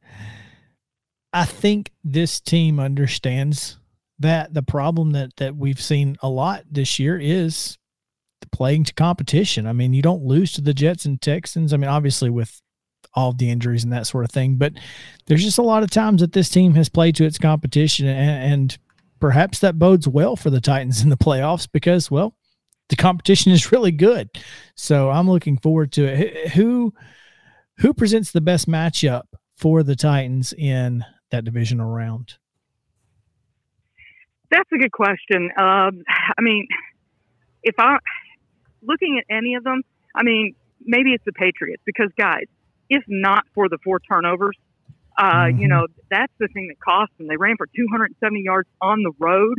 [1.33, 3.79] I think this team understands
[4.19, 7.79] that the problem that that we've seen a lot this year is
[8.53, 9.67] playing to competition.
[9.67, 11.73] I mean, you don't lose to the Jets and Texans.
[11.73, 12.61] I mean, obviously with
[13.15, 14.73] all of the injuries and that sort of thing, but
[15.27, 18.53] there's just a lot of times that this team has played to its competition, and,
[18.53, 18.79] and
[19.21, 22.35] perhaps that bodes well for the Titans in the playoffs because, well,
[22.89, 24.29] the competition is really good.
[24.75, 26.49] So I'm looking forward to it.
[26.51, 26.93] Who
[27.79, 29.23] who presents the best matchup
[29.57, 32.35] for the Titans in that divisional round?
[34.51, 35.51] That's a good question.
[35.57, 36.03] Um,
[36.37, 36.67] I mean,
[37.63, 37.99] if I
[38.83, 39.83] looking at any of them,
[40.15, 42.45] I mean, maybe it's the Patriots because guys,
[42.91, 44.57] if not for the four turnovers,
[45.17, 45.61] uh, mm-hmm.
[45.61, 47.29] you know, that's the thing that cost them.
[47.29, 49.59] They ran for 270 yards on the road,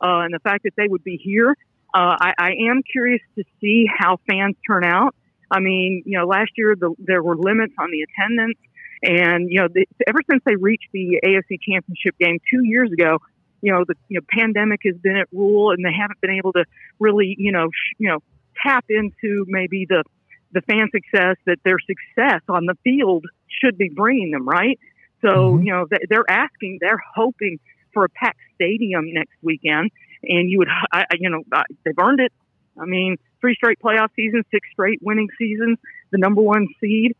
[0.00, 1.56] uh, and the fact that they would be here,
[1.94, 5.14] uh, I, I am curious to see how fans turn out.
[5.50, 8.58] I mean, you know, last year the, there were limits on the attendance,
[9.02, 13.18] and you know, the, ever since they reached the AFC Championship game two years ago,
[13.60, 16.52] you know, the you know pandemic has been at rule, and they haven't been able
[16.54, 16.64] to
[16.98, 18.18] really, you know, sh- you know,
[18.66, 20.04] tap into maybe the
[20.52, 24.78] the fan success that their success on the field should be bringing them, right?
[25.20, 25.62] So, mm-hmm.
[25.64, 27.58] you know, they're asking, they're hoping
[27.92, 29.90] for a packed stadium next weekend.
[30.22, 31.42] And you would, I, you know,
[31.84, 32.32] they've earned it.
[32.80, 35.78] I mean, three straight playoff seasons, six straight winning seasons,
[36.10, 37.14] the number one seed.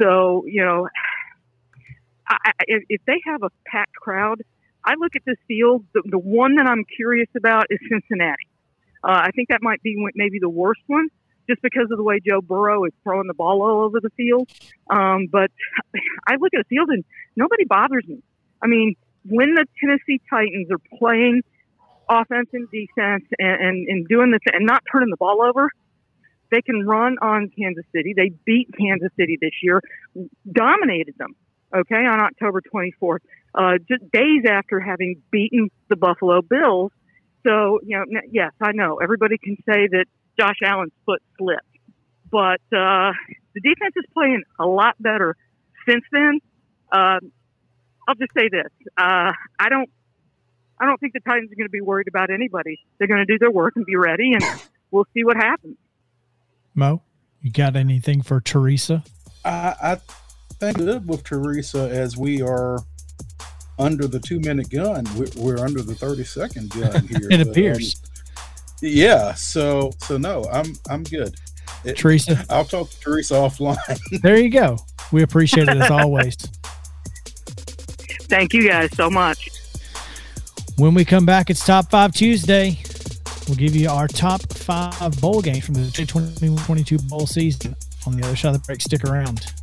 [0.00, 0.88] So, you know,
[2.28, 4.42] I, if they have a packed crowd,
[4.84, 5.84] I look at this field.
[5.94, 8.48] The, the one that I'm curious about is Cincinnati.
[9.02, 11.08] Uh, I think that might be maybe the worst one,
[11.48, 14.48] just because of the way Joe Burrow is throwing the ball all over the field.
[14.90, 15.50] Um, but
[16.26, 17.04] I look at the field and
[17.36, 18.22] nobody bothers me.
[18.62, 21.42] I mean, when the Tennessee Titans are playing
[22.08, 25.70] offense and defense and, and, and doing this and not turning the ball over,
[26.50, 28.14] they can run on Kansas City.
[28.16, 29.80] They beat Kansas City this year,
[30.50, 31.34] dominated them,
[31.74, 33.18] okay, on October 24th,
[33.54, 36.92] uh, just days after having beaten the Buffalo Bills.
[37.46, 40.06] So, you know, yes, I know everybody can say that
[40.38, 41.62] Josh Allen's foot slipped,
[42.30, 43.12] but uh,
[43.54, 45.36] the defense is playing a lot better
[45.88, 46.40] since then.
[46.90, 47.20] Uh,
[48.06, 49.88] I'll just say this: uh, I don't,
[50.78, 52.80] I don't think the Titans are going to be worried about anybody.
[52.98, 54.42] They're going to do their work and be ready, and
[54.90, 55.76] we'll see what happens.
[56.74, 57.02] Mo,
[57.40, 59.04] you got anything for Teresa?
[59.44, 60.00] I, I
[60.58, 62.78] think good with Teresa as we are
[63.78, 65.06] under the two minute gun.
[65.16, 67.28] We're, we're under the 30 second gun here.
[67.30, 67.96] it but, appears.
[68.02, 68.10] Um,
[68.88, 69.34] yeah.
[69.34, 71.34] So, so no, I'm, I'm good.
[71.84, 73.76] It, Teresa, I'll talk to Teresa offline.
[74.22, 74.78] there you go.
[75.12, 76.36] We appreciate it as always.
[78.24, 79.50] Thank you guys so much.
[80.76, 82.78] When we come back, it's Top 5 Tuesday.
[83.46, 87.76] We'll give you our top five bowl games from the 2022 bowl season.
[88.06, 89.53] On the other side of the break, stick around.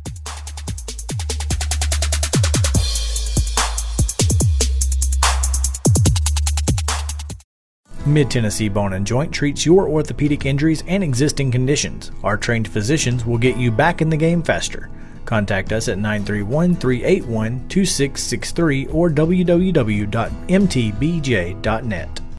[8.04, 12.10] Mid Tennessee Bone and Joint treats your orthopedic injuries and existing conditions.
[12.24, 14.90] Our trained physicians will get you back in the game faster.
[15.24, 20.12] Contact us at 931 381 2663 or www.mtbj.net.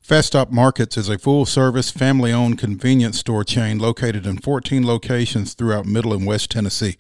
[0.02, 4.86] Fast Stop Markets is a full service, family owned convenience store chain located in 14
[4.86, 6.98] locations throughout Middle and West Tennessee.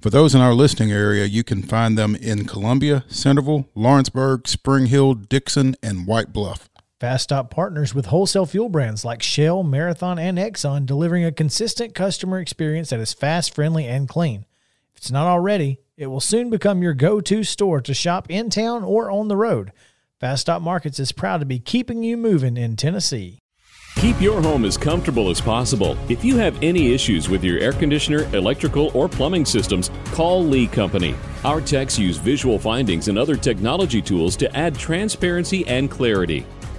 [0.00, 4.86] For those in our listening area, you can find them in Columbia, Centerville, Lawrenceburg, Spring
[4.86, 6.68] Hill, Dickson, and White Bluff.
[7.04, 11.94] Fast Stop partners with wholesale fuel brands like Shell, Marathon, and Exxon, delivering a consistent
[11.94, 14.46] customer experience that is fast, friendly, and clean.
[14.94, 18.48] If it's not already, it will soon become your go to store to shop in
[18.48, 19.70] town or on the road.
[20.18, 23.38] Fast Stop Markets is proud to be keeping you moving in Tennessee.
[23.96, 25.98] Keep your home as comfortable as possible.
[26.08, 30.66] If you have any issues with your air conditioner, electrical, or plumbing systems, call Lee
[30.66, 31.14] Company.
[31.44, 36.46] Our techs use visual findings and other technology tools to add transparency and clarity.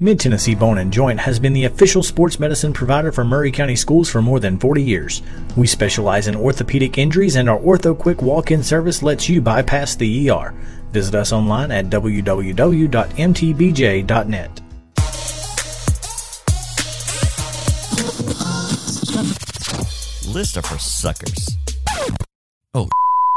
[0.00, 3.76] Mid Tennessee Bone and Joint has been the official sports medicine provider for Maury County
[3.76, 5.22] Schools for more than 40 years.
[5.56, 10.30] We specialize in orthopedic injuries, and our OrthoQuick walk in service lets you bypass the
[10.30, 10.52] ER.
[10.90, 12.20] Visit us online at www.mtbj.net.
[20.34, 21.56] Lists are for suckers.
[22.74, 22.88] Oh,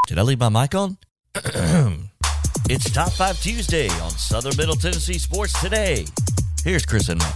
[0.08, 0.98] did I leave my mic on?
[2.68, 6.08] it's Top 5 Tuesday on Southern Middle Tennessee Sports Today.
[6.64, 7.30] Here's Chris and Mo.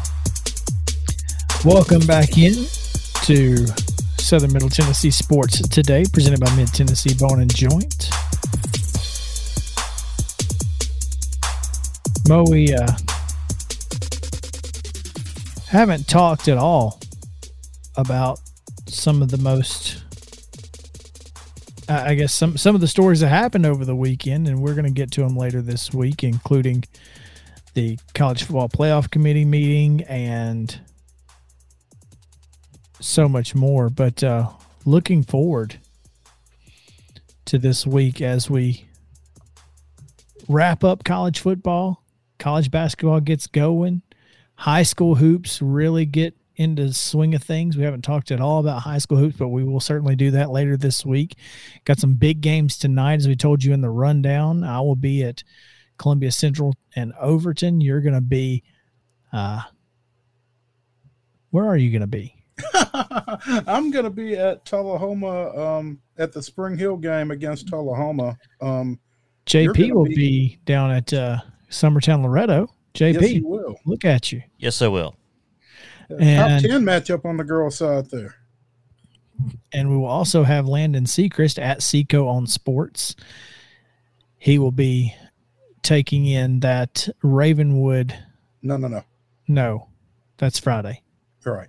[1.64, 2.54] Welcome back in
[3.24, 3.66] to
[4.18, 8.10] Southern Middle Tennessee Sports Today, presented by Mid Tennessee Bone and Joint.
[12.28, 12.92] Mo, we uh,
[15.68, 17.00] haven't talked at all
[17.96, 18.40] about
[18.88, 20.04] some of the most
[21.92, 24.86] I guess some some of the stories that happened over the weekend, and we're going
[24.86, 26.86] to get to them later this week, including
[27.74, 30.80] the college football playoff committee meeting and
[33.00, 33.90] so much more.
[33.90, 34.50] But uh,
[34.86, 35.78] looking forward
[37.46, 38.86] to this week as we
[40.48, 42.04] wrap up college football,
[42.40, 44.02] college basketball gets going,
[44.56, 47.76] high school hoops really get into swing of things.
[47.76, 50.52] We haven't talked at all about high school hoops, but we will certainly do that
[50.52, 51.36] later this week.
[51.86, 54.64] Got some big games tonight, as we told you in the rundown.
[54.64, 55.44] I will be at
[56.02, 57.80] Columbia Central and Overton.
[57.80, 58.64] You're going to be,
[59.32, 59.62] uh,
[61.52, 62.36] where are you going to be?
[63.68, 68.36] I'm going to be at Tullahoma um, at the Spring Hill game against Tullahoma.
[68.62, 69.00] Um,
[69.46, 71.38] JP will be, be, down at uh,
[71.70, 72.68] Summertown Loretto.
[72.96, 73.76] JP, yes, will.
[73.86, 74.42] look at you.
[74.58, 75.16] Yes, I will.
[76.10, 78.36] And, Top 10 matchup on the girls' side there.
[79.72, 83.16] And we will also have Landon Seacrest at Seco on Sports.
[84.38, 85.16] He will be
[85.82, 88.18] taking in that Ravenwood.
[88.62, 89.04] No, no, no.
[89.48, 89.88] No,
[90.38, 91.02] that's Friday.
[91.46, 91.68] All right.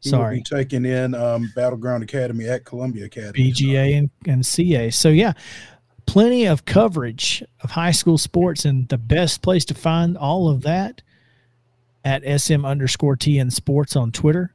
[0.00, 0.42] He Sorry.
[0.42, 3.52] taking in um, Battleground Academy at Columbia Academy.
[3.52, 4.90] BGA and, and CA.
[4.90, 5.32] So, yeah,
[6.06, 8.64] plenty of coverage of high school sports.
[8.64, 11.02] And the best place to find all of that
[12.04, 14.54] at sm underscore tn sports on Twitter.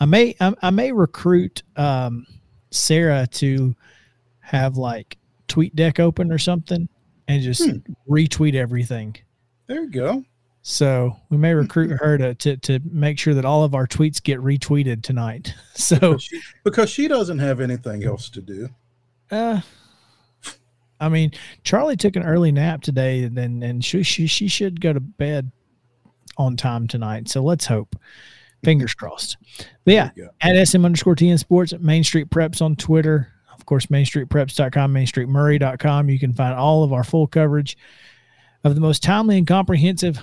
[0.00, 2.26] I may I, I may recruit um,
[2.70, 3.76] Sarah to
[4.40, 5.18] have like
[5.48, 6.88] tweet deck open or something
[7.30, 7.78] and just hmm.
[8.08, 9.16] retweet everything.
[9.66, 10.24] There you go.
[10.62, 14.22] So we may recruit her to, to to make sure that all of our tweets
[14.22, 15.54] get retweeted tonight.
[15.74, 18.68] So because she, because she doesn't have anything else to do.
[19.30, 19.60] Uh
[21.00, 21.30] I mean,
[21.64, 25.50] Charlie took an early nap today, and and she she she should go to bed
[26.36, 27.28] on time tonight.
[27.28, 27.96] So let's hope.
[28.62, 29.38] Fingers crossed.
[29.84, 30.10] But yeah,
[30.42, 33.28] at SM underscore TN Sports, Main Street Preps on Twitter.
[33.60, 36.08] Of course, MainStreetPreps.com, MainStreetMaury.com.
[36.08, 37.76] You can find all of our full coverage
[38.64, 40.18] of the most timely and comprehensive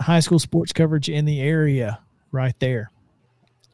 [0.00, 1.98] high school sports coverage in the area
[2.30, 2.90] right there.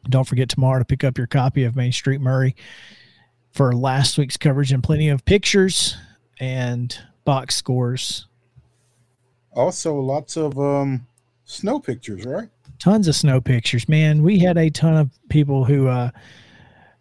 [0.09, 2.57] Don't forget tomorrow to pick up your copy of Main Street Maury
[3.53, 5.97] for last week's coverage and plenty of pictures
[6.39, 8.27] and box scores.
[9.53, 11.07] Also, lots of um,
[11.45, 12.49] snow pictures, right?
[12.79, 14.23] Tons of snow pictures, man.
[14.23, 16.11] We had a ton of people who uh,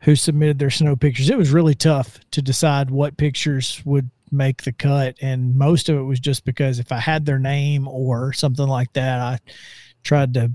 [0.01, 1.29] who submitted their snow pictures.
[1.29, 5.97] It was really tough to decide what pictures would make the cut, and most of
[5.97, 9.39] it was just because if I had their name or something like that, I
[10.03, 10.51] tried to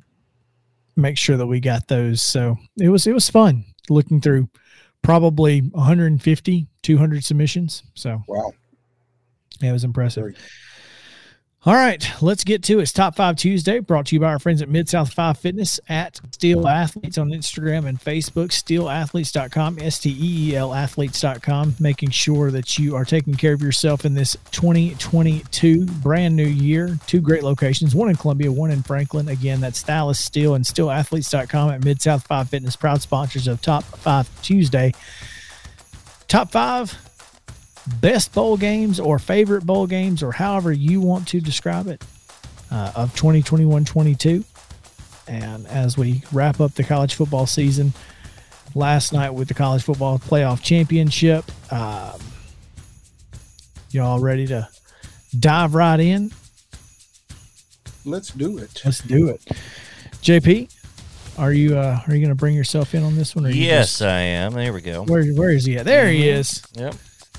[0.97, 2.23] make sure that we got those.
[2.23, 4.49] So it was it was fun looking through
[5.03, 7.83] probably 150, 200 submissions.
[7.95, 8.53] So wow,
[9.61, 10.35] yeah, it was impressive.
[11.67, 12.83] All right, let's get to it.
[12.83, 15.81] It's Top 5 Tuesday, brought to you by our friends at Mid South 5 Fitness
[15.89, 22.11] at Steel Athletes on Instagram and Facebook, steelathletes.com, S T E E L athletes.com, making
[22.11, 26.99] sure that you are taking care of yourself in this 2022 brand new year.
[27.07, 29.29] Two great locations, one in Columbia, one in Franklin.
[29.29, 33.85] Again, that's Stylus Steel and steelathletes.com at Mid South 5 Fitness, proud sponsors of Top
[33.85, 34.93] 5 Tuesday.
[36.29, 37.14] Top 5
[38.01, 42.03] best bowl games or favorite bowl games or however you want to describe it
[42.71, 44.45] uh, of 2021 22.
[45.27, 47.93] And as we wrap up the college football season
[48.75, 52.21] last night with the college football playoff championship, um,
[53.91, 54.69] y'all ready to
[55.39, 56.33] dive right in?
[58.05, 58.83] Let's do it.
[58.85, 59.43] Let's do it.
[60.21, 60.71] JP,
[61.39, 63.45] are you uh, are you going to bring yourself in on this one?
[63.47, 64.53] yes, just, I am.
[64.53, 65.05] There we go.
[65.05, 65.87] Where where is he at?
[65.87, 66.41] There he mm-hmm.
[66.41, 66.63] is.
[66.75, 66.95] Yep.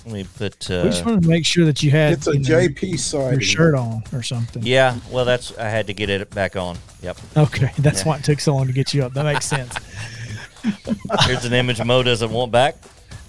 [0.06, 0.70] Let me put.
[0.70, 3.42] Uh, we just wanted to make sure that you had it's a JP side your
[3.42, 4.62] shirt on or something.
[4.64, 6.78] Yeah, well, that's I had to get it back on.
[7.02, 7.18] Yep.
[7.36, 8.10] Okay, that's yeah.
[8.10, 9.14] why it took so long to get you up.
[9.14, 9.74] That makes sense.
[11.26, 12.76] Here's an image Mo doesn't want back.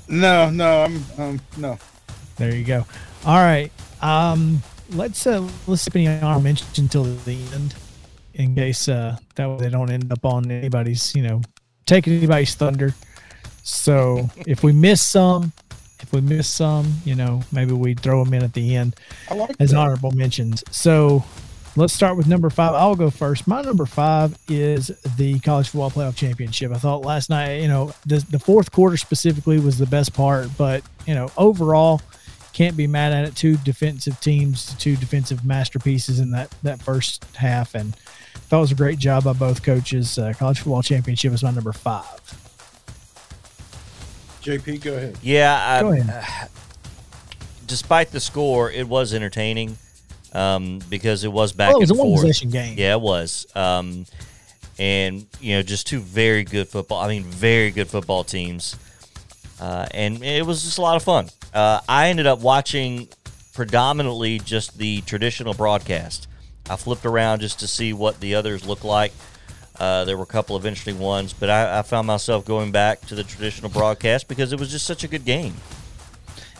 [0.08, 1.78] No, no, I'm um no.
[2.36, 2.84] There you go.
[3.24, 3.72] All right.
[4.02, 7.74] Um, let's uh let's skip any our mention until the end,
[8.34, 11.40] in case uh that way they don't end up on anybody's you know
[11.86, 12.94] taking anybody's thunder.
[13.62, 15.52] So if we miss some,
[16.06, 18.94] If we miss some, you know, maybe we throw them in at the end
[19.28, 19.76] like as that.
[19.76, 20.62] honorable mentions.
[20.70, 21.24] So
[21.74, 22.74] let's start with number five.
[22.74, 23.48] I'll go first.
[23.48, 26.70] My number five is the college football playoff championship.
[26.70, 30.48] I thought last night, you know, the, the fourth quarter specifically was the best part,
[30.56, 32.00] but you know, overall,
[32.52, 33.36] can't be mad at it.
[33.36, 37.94] Two defensive teams, two defensive masterpieces in that that first half, and
[38.48, 40.18] thought it was a great job by both coaches.
[40.18, 42.15] Uh, college football championship is my number five.
[44.46, 45.18] JP, go ahead.
[45.22, 46.48] Yeah, Go I, ahead.
[47.66, 49.76] despite the score, it was entertaining
[50.32, 52.20] um, because it was back Well, it was a and one forth.
[52.22, 52.78] possession game.
[52.78, 53.46] Yeah, it was.
[53.56, 54.06] Um,
[54.78, 57.02] and you know, just two very good football.
[57.02, 58.76] I mean, very good football teams.
[59.60, 61.28] Uh, and it was just a lot of fun.
[61.52, 63.08] Uh, I ended up watching
[63.54, 66.28] predominantly just the traditional broadcast.
[66.68, 69.12] I flipped around just to see what the others look like.
[69.78, 73.00] Uh, there were a couple of interesting ones, but I, I found myself going back
[73.06, 75.54] to the traditional broadcast because it was just such a good game.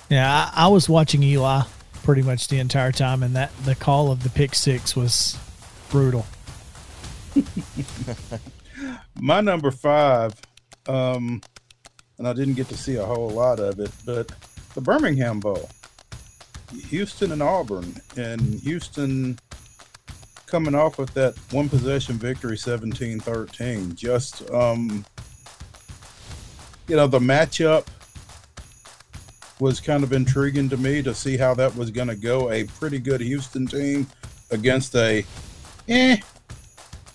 [0.09, 1.63] Yeah, I, I was watching Eli
[2.03, 5.39] pretty much the entire time, and that the call of the pick six was
[5.91, 6.27] brutal.
[9.21, 10.35] My number five,
[10.87, 11.43] um,
[12.19, 14.31] and I didn't get to see a whole lot of it, but
[14.75, 15.69] the Birmingham Bowl,
[16.89, 19.39] Houston and Auburn, and Houston
[20.47, 23.95] coming off with that one possession victory, 17 13.
[23.95, 25.05] Just, um,
[26.89, 27.87] you know, the matchup
[29.59, 32.51] was kind of intriguing to me to see how that was going to go.
[32.51, 34.07] A pretty good Houston team
[34.51, 35.25] against a,
[35.89, 36.17] eh,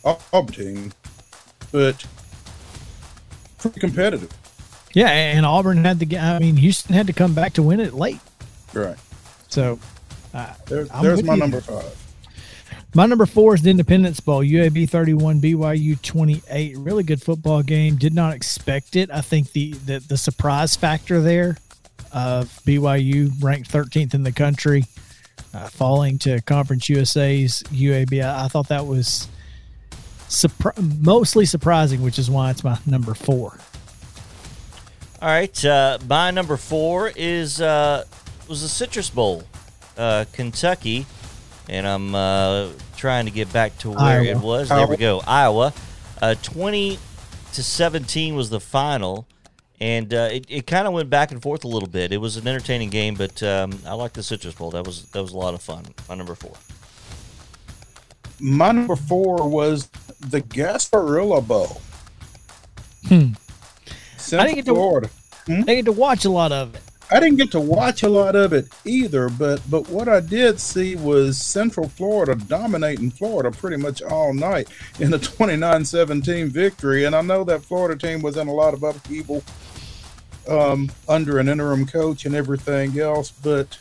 [0.04, 0.94] Auburn team,
[1.72, 2.04] but
[3.60, 4.32] pretty competitive.
[4.94, 6.22] Yeah, and Auburn had to get.
[6.22, 8.20] I mean, Houston had to come back to win it late.
[8.74, 8.98] Right.
[9.48, 9.80] So,
[10.34, 11.40] uh, There, there's my you.
[11.40, 11.96] number five.
[12.94, 16.78] My number four is the Independence Bowl, UAB thirty-one, BYU twenty-eight.
[16.78, 17.96] Really good football game.
[17.96, 19.10] Did not expect it.
[19.12, 21.58] I think the the, the surprise factor there
[22.12, 24.86] of BYU ranked thirteenth in the country,
[25.54, 28.24] uh, falling to Conference USA's UAB.
[28.24, 29.30] I, I thought that was
[30.28, 33.58] surpri- mostly surprising, which is why it's my number four.
[35.22, 38.06] All right, uh, my number four is uh,
[38.50, 39.44] was the Citrus Bowl,
[39.98, 41.06] uh, Kentucky,
[41.70, 44.40] and I'm uh, trying to get back to where it Iowa.
[44.46, 44.70] was.
[44.70, 45.74] There we go, Iowa.
[46.22, 47.00] Uh, Twenty
[47.54, 49.28] to seventeen was the final,
[49.80, 52.12] and uh, it, it kind of went back and forth a little bit.
[52.12, 54.72] It was an entertaining game, but um, I like the Citrus Bowl.
[54.72, 55.86] That was that was a lot of fun.
[56.08, 56.54] My number four.
[58.40, 59.88] My number four was
[60.20, 61.82] the Gasparilla Bowl.
[63.08, 63.34] Hmm.
[64.18, 65.10] Central didn't get to- Florida.
[65.48, 66.82] They get to watch a lot of it.
[67.12, 70.60] I didn't get to watch a lot of it either, but but what I did
[70.62, 77.04] see was Central Florida dominating Florida pretty much all night in a 29-17 victory.
[77.04, 79.44] And I know that Florida team was in a lot of upheaval
[80.48, 83.78] um, under an interim coach and everything else, but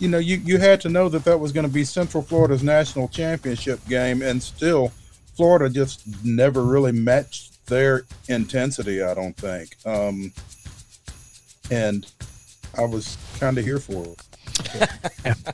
[0.00, 2.62] you know, you, you had to know that that was going to be Central Florida's
[2.62, 4.92] national championship game, and still,
[5.36, 9.02] Florida just never really matched their intensity.
[9.02, 10.32] I don't think, um,
[11.70, 12.10] and
[12.78, 14.18] I was kind of here for it.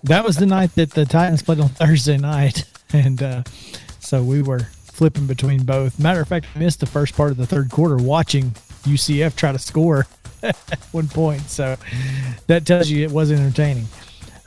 [0.03, 3.43] that was the night that the Titans played on Thursday night, and uh,
[3.99, 5.99] so we were flipping between both.
[5.99, 8.51] Matter of fact, I missed the first part of the third quarter watching
[8.85, 10.07] UCF try to score
[10.93, 11.43] one point.
[11.49, 11.77] So
[12.47, 13.87] that tells you it was entertaining.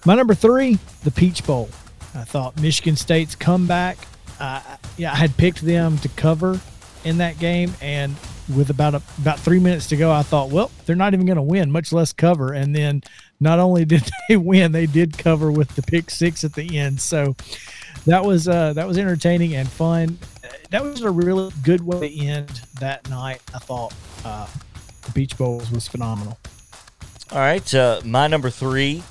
[0.06, 1.70] My number three, the Peach Bowl.
[2.16, 3.98] I thought Michigan State's comeback.
[4.40, 4.62] Uh,
[4.98, 6.60] yeah, I had picked them to cover
[7.04, 8.16] in that game, and
[8.56, 11.38] with about a, about three minutes to go, I thought, well, they're not even going
[11.38, 12.54] to win, much less cover.
[12.54, 13.04] And then
[13.40, 17.02] not only did they win, they did cover with the pick six at the end.
[17.02, 17.36] So
[18.06, 20.18] that was uh, that was entertaining and fun.
[20.70, 23.42] That was a really good way to end that night.
[23.54, 23.94] I thought
[24.24, 24.48] uh,
[25.04, 26.38] the Beach Bowls was phenomenal.
[27.32, 29.04] All right, uh, my number three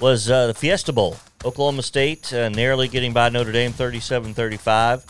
[0.00, 1.16] was uh, the Fiesta Bowl.
[1.44, 5.04] Oklahoma State uh, narrowly getting by Notre Dame 37 35.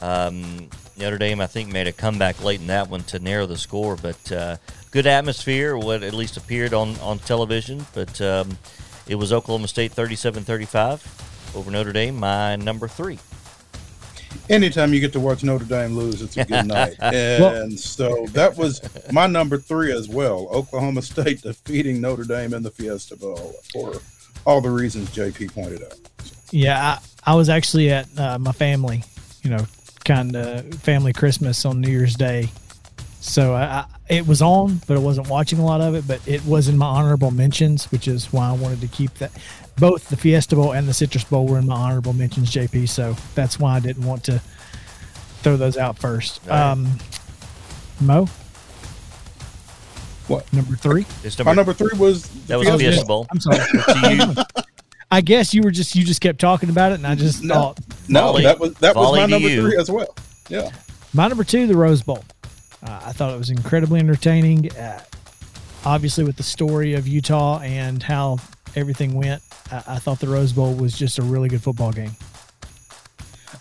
[0.00, 0.68] Um,
[1.02, 3.96] Notre Dame, I think, made a comeback late in that one to narrow the score,
[3.96, 4.56] but uh,
[4.92, 7.84] good atmosphere, what at least appeared on, on television.
[7.92, 8.56] But um,
[9.08, 13.18] it was Oklahoma State 37 35 over Notre Dame, my number three.
[14.48, 16.94] Anytime you get to watch Notre Dame lose, it's a good night.
[17.00, 18.80] And so that was
[19.10, 20.48] my number three as well.
[20.52, 23.94] Oklahoma State defeating Notre Dame in the Fiesta Bowl for
[24.46, 25.98] all the reasons JP pointed out.
[26.52, 29.02] Yeah, I, I was actually at uh, my family,
[29.42, 29.66] you know,
[30.04, 32.48] kind of family Christmas on New Year's Day.
[33.20, 36.06] So I, I, it was on, but I wasn't watching a lot of it.
[36.08, 39.30] But it was in my honorable mentions, which is why I wanted to keep that.
[39.78, 42.88] Both the Fiesta Bowl and the Citrus Bowl were in my honorable mentions, JP.
[42.88, 44.40] So that's why I didn't want to
[45.42, 46.40] throw those out first.
[46.44, 46.70] All right.
[46.72, 46.88] Um,
[48.00, 48.26] Mo,
[50.26, 50.52] What?
[50.52, 51.06] Number three?
[51.22, 53.26] It's My number, number three was that was the Fiesta Fiesta Bowl.
[53.30, 53.58] I'm sorry.
[55.12, 57.14] To you, I guess you were just you just kept talking about it, and I
[57.14, 57.54] just No.
[57.54, 59.62] thought No, Volley- that was that was my number you.
[59.62, 60.14] three as well.
[60.48, 60.70] Yeah.
[61.14, 62.24] my number two, the Rose Bowl.
[62.84, 64.70] Uh, I thought it was incredibly entertaining.
[64.72, 65.00] Uh,
[65.84, 68.38] obviously, with the story of Utah and how
[68.74, 69.40] everything went,
[69.70, 72.16] I, I thought the Rose Bowl was just a really good football game.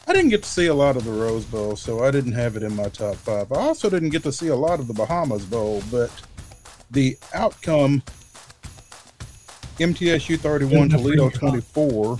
[0.07, 2.55] I didn't get to see a lot of the Rose Bowl, so I didn't have
[2.55, 3.51] it in my top five.
[3.51, 6.09] I also didn't get to see a lot of the Bahamas Bowl, but
[6.89, 8.01] the outcome
[9.81, 12.19] MTSU 31, Good enough for Toledo 24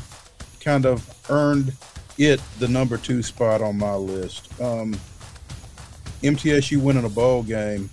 [0.61, 1.73] kind of earned
[2.17, 4.47] it the number two spot on my list.
[4.61, 4.93] Um,
[6.21, 7.89] MTSU winning a bowl game,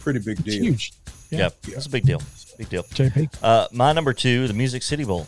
[0.00, 0.62] pretty big It's deal.
[0.64, 0.92] huge.
[1.30, 1.38] Yeah.
[1.38, 2.20] yep, it's a big deal.
[2.58, 2.82] Big deal.
[2.84, 3.30] JP.
[3.42, 5.26] Uh, my number two, the Music City Bowl.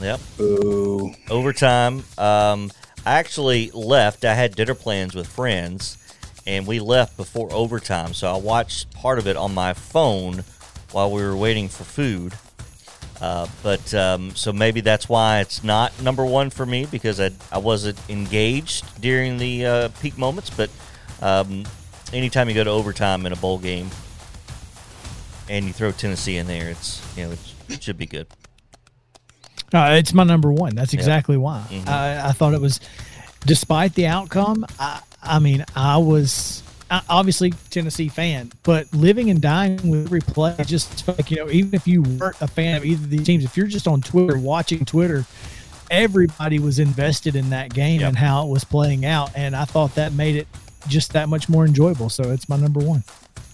[0.00, 1.12] Yep, Boo.
[1.28, 2.02] overtime.
[2.16, 2.70] Um,
[3.04, 4.24] I actually left.
[4.24, 5.98] I had dinner plans with friends,
[6.46, 8.14] and we left before overtime.
[8.14, 10.42] So I watched part of it on my phone
[10.92, 12.34] while we were waiting for food.
[13.20, 17.30] Uh, but um, so maybe that's why it's not number one for me because I,
[17.52, 20.48] I wasn't engaged during the uh, peak moments.
[20.48, 20.70] But
[21.20, 21.64] um,
[22.14, 23.90] anytime you go to overtime in a bowl game
[25.50, 28.26] and you throw Tennessee in there, it's you know it's, it should be good.
[29.72, 30.74] Uh, it's my number one.
[30.74, 31.64] That's exactly why.
[31.70, 31.88] Mhm.
[31.88, 32.80] I, I thought it was,
[33.46, 34.64] despite the outcome.
[34.78, 36.62] I, I mean, I was
[37.08, 40.54] obviously Tennessee fan, but living and dying with every play.
[40.66, 43.44] just like, you know, even if you weren't a fan of either of these teams,
[43.44, 45.24] if you're just on Twitter watching Twitter,
[45.90, 48.08] everybody was invested in that game Yep.
[48.08, 50.46] and how it was playing out, and I thought that made it
[50.88, 52.08] just that much more enjoyable.
[52.08, 53.04] So it's my number one.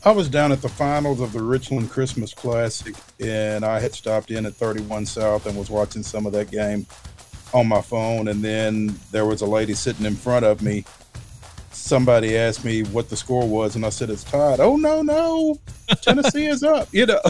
[0.05, 4.31] I was down at the finals of the Richland Christmas Classic, and I had stopped
[4.31, 6.87] in at 31 South and was watching some of that game
[7.53, 8.29] on my phone.
[8.29, 10.85] And then there was a lady sitting in front of me.
[11.77, 14.61] Somebody asked me what the score was, and I said it's tied.
[14.61, 15.59] Oh no, no,
[16.01, 16.89] Tennessee is up.
[16.93, 17.21] You know,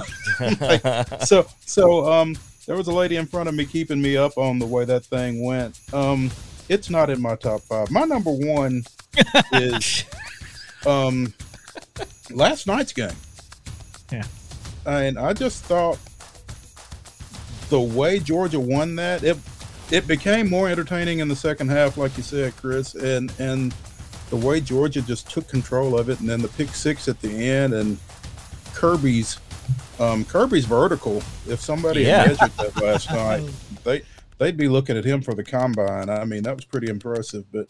[1.24, 2.36] so so um,
[2.66, 5.05] there was a lady in front of me keeping me up on the way that
[5.05, 5.78] thing went.
[5.92, 6.30] Um,
[6.68, 7.90] it's not in my top five.
[7.90, 8.84] My number one
[9.53, 10.05] is
[10.86, 11.34] um
[12.30, 13.11] last night's game.
[14.11, 14.24] Yeah.
[14.86, 15.99] And I just thought
[17.68, 19.36] the way Georgia won that, it
[19.90, 23.74] it became more entertaining in the second half, like you said, Chris, and and
[24.31, 27.29] the way Georgia just took control of it, and then the pick six at the
[27.31, 27.99] end, and
[28.74, 29.39] Kirby's
[29.99, 31.22] um, Kirby's vertical.
[31.49, 32.18] If somebody Yeah.
[32.22, 33.49] had measured that last night,
[33.85, 34.03] they
[34.39, 36.11] they'd be looking at him for the combine.
[36.11, 37.45] I mean, that was pretty impressive.
[37.53, 37.66] But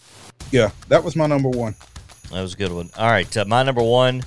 [0.51, 1.75] yeah, that was my number one.
[2.33, 2.91] That was a good one.
[2.99, 4.25] All right, uh, my number one,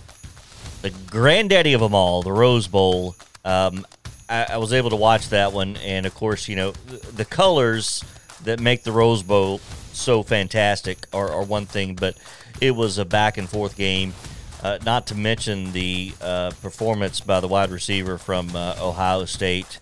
[0.82, 3.16] the granddaddy of them all, the Rose Bowl.
[3.44, 3.86] Um,
[4.30, 7.26] I, I was able to watch that one, and of course, you know, the, the
[7.26, 8.04] colors
[8.46, 9.60] that make the Rose Bowl
[10.00, 12.16] so fantastic are, are one thing, but
[12.62, 14.14] it was a back and forth game.
[14.62, 19.80] Uh, not to mention the uh, performance by the wide receiver from uh, Ohio State,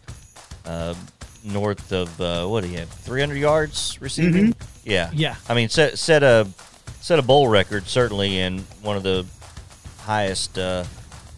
[0.65, 0.93] uh,
[1.43, 4.55] north of uh, what do you have, 300 yards receiving?
[4.83, 5.35] Yeah, Yeah.
[5.49, 6.47] I mean, set set a
[7.01, 9.25] set a bowl record certainly, and one of the
[9.99, 10.83] highest uh,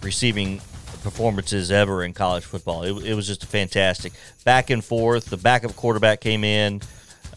[0.01, 0.61] receiving
[1.03, 2.83] performances ever in college football.
[2.83, 4.13] It, it was just fantastic.
[4.43, 5.25] Back and forth.
[5.25, 6.81] The backup quarterback came in,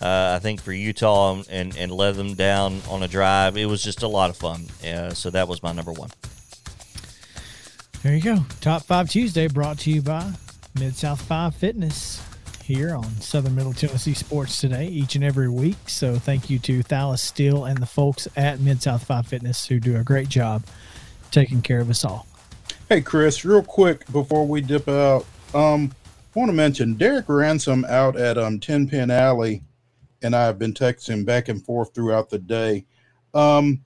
[0.02, 3.56] I think, for Utah and, and led them down on a drive.
[3.56, 4.66] It was just a lot of fun.
[4.84, 6.10] Uh, so that was my number one.
[8.02, 8.38] There you go.
[8.60, 10.32] Top Five Tuesday brought to you by
[10.78, 12.20] Mid South Five Fitness
[12.64, 15.76] here on Southern Middle Tennessee Sports Today each and every week.
[15.86, 19.78] So thank you to Thalas Steele and the folks at Mid South Five Fitness who
[19.78, 20.64] do a great job
[21.30, 22.26] taking care of us all.
[22.88, 25.24] Hey, Chris, real quick before we dip out,
[25.54, 25.92] um,
[26.34, 29.62] want to mention Derek Ransom out at um Ten Pin Alley,
[30.22, 32.84] and I have been texting back and forth throughout the day.
[33.34, 33.84] Um,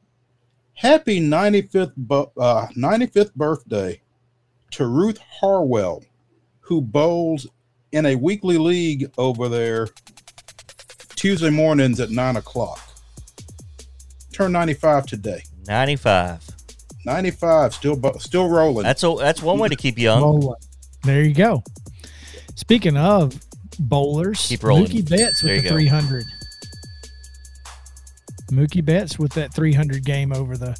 [0.75, 1.93] happy 95th
[2.39, 4.01] uh, 95th birthday
[4.73, 6.05] to Ruth Harwell,
[6.61, 7.47] who bowls
[7.93, 9.89] in a weekly league over there
[11.15, 12.81] Tuesday mornings at nine o'clock.
[14.33, 15.43] Turn 95 today.
[15.67, 16.43] 95.
[17.05, 18.83] 95, still still rolling.
[18.83, 20.55] That's a, that's one way to keep young.
[21.05, 21.63] There you go.
[22.57, 23.39] Speaking of
[23.77, 24.87] bowlers, Keep rolling.
[24.87, 25.75] Mookie Betts with the go.
[25.75, 26.25] 300.
[28.51, 30.79] Mookie Betts with that 300 game over the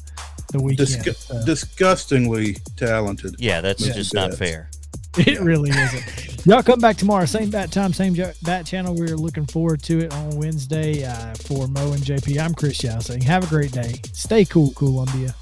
[0.53, 0.87] the weekend.
[0.87, 3.35] Disgu- So disgustingly talented.
[3.37, 3.93] Yeah, that's Yeah.
[3.93, 4.69] just not fair.
[5.17, 6.37] it really isn't.
[6.45, 8.95] Y'all come back tomorrow, same bat time, same jo- bat channel.
[8.95, 12.39] We're looking forward to it on Wednesday uh, for Mo and JP.
[12.41, 13.21] I'm Chris Yousing.
[13.23, 13.95] Have a great day.
[14.13, 15.35] Stay cool, Columbia.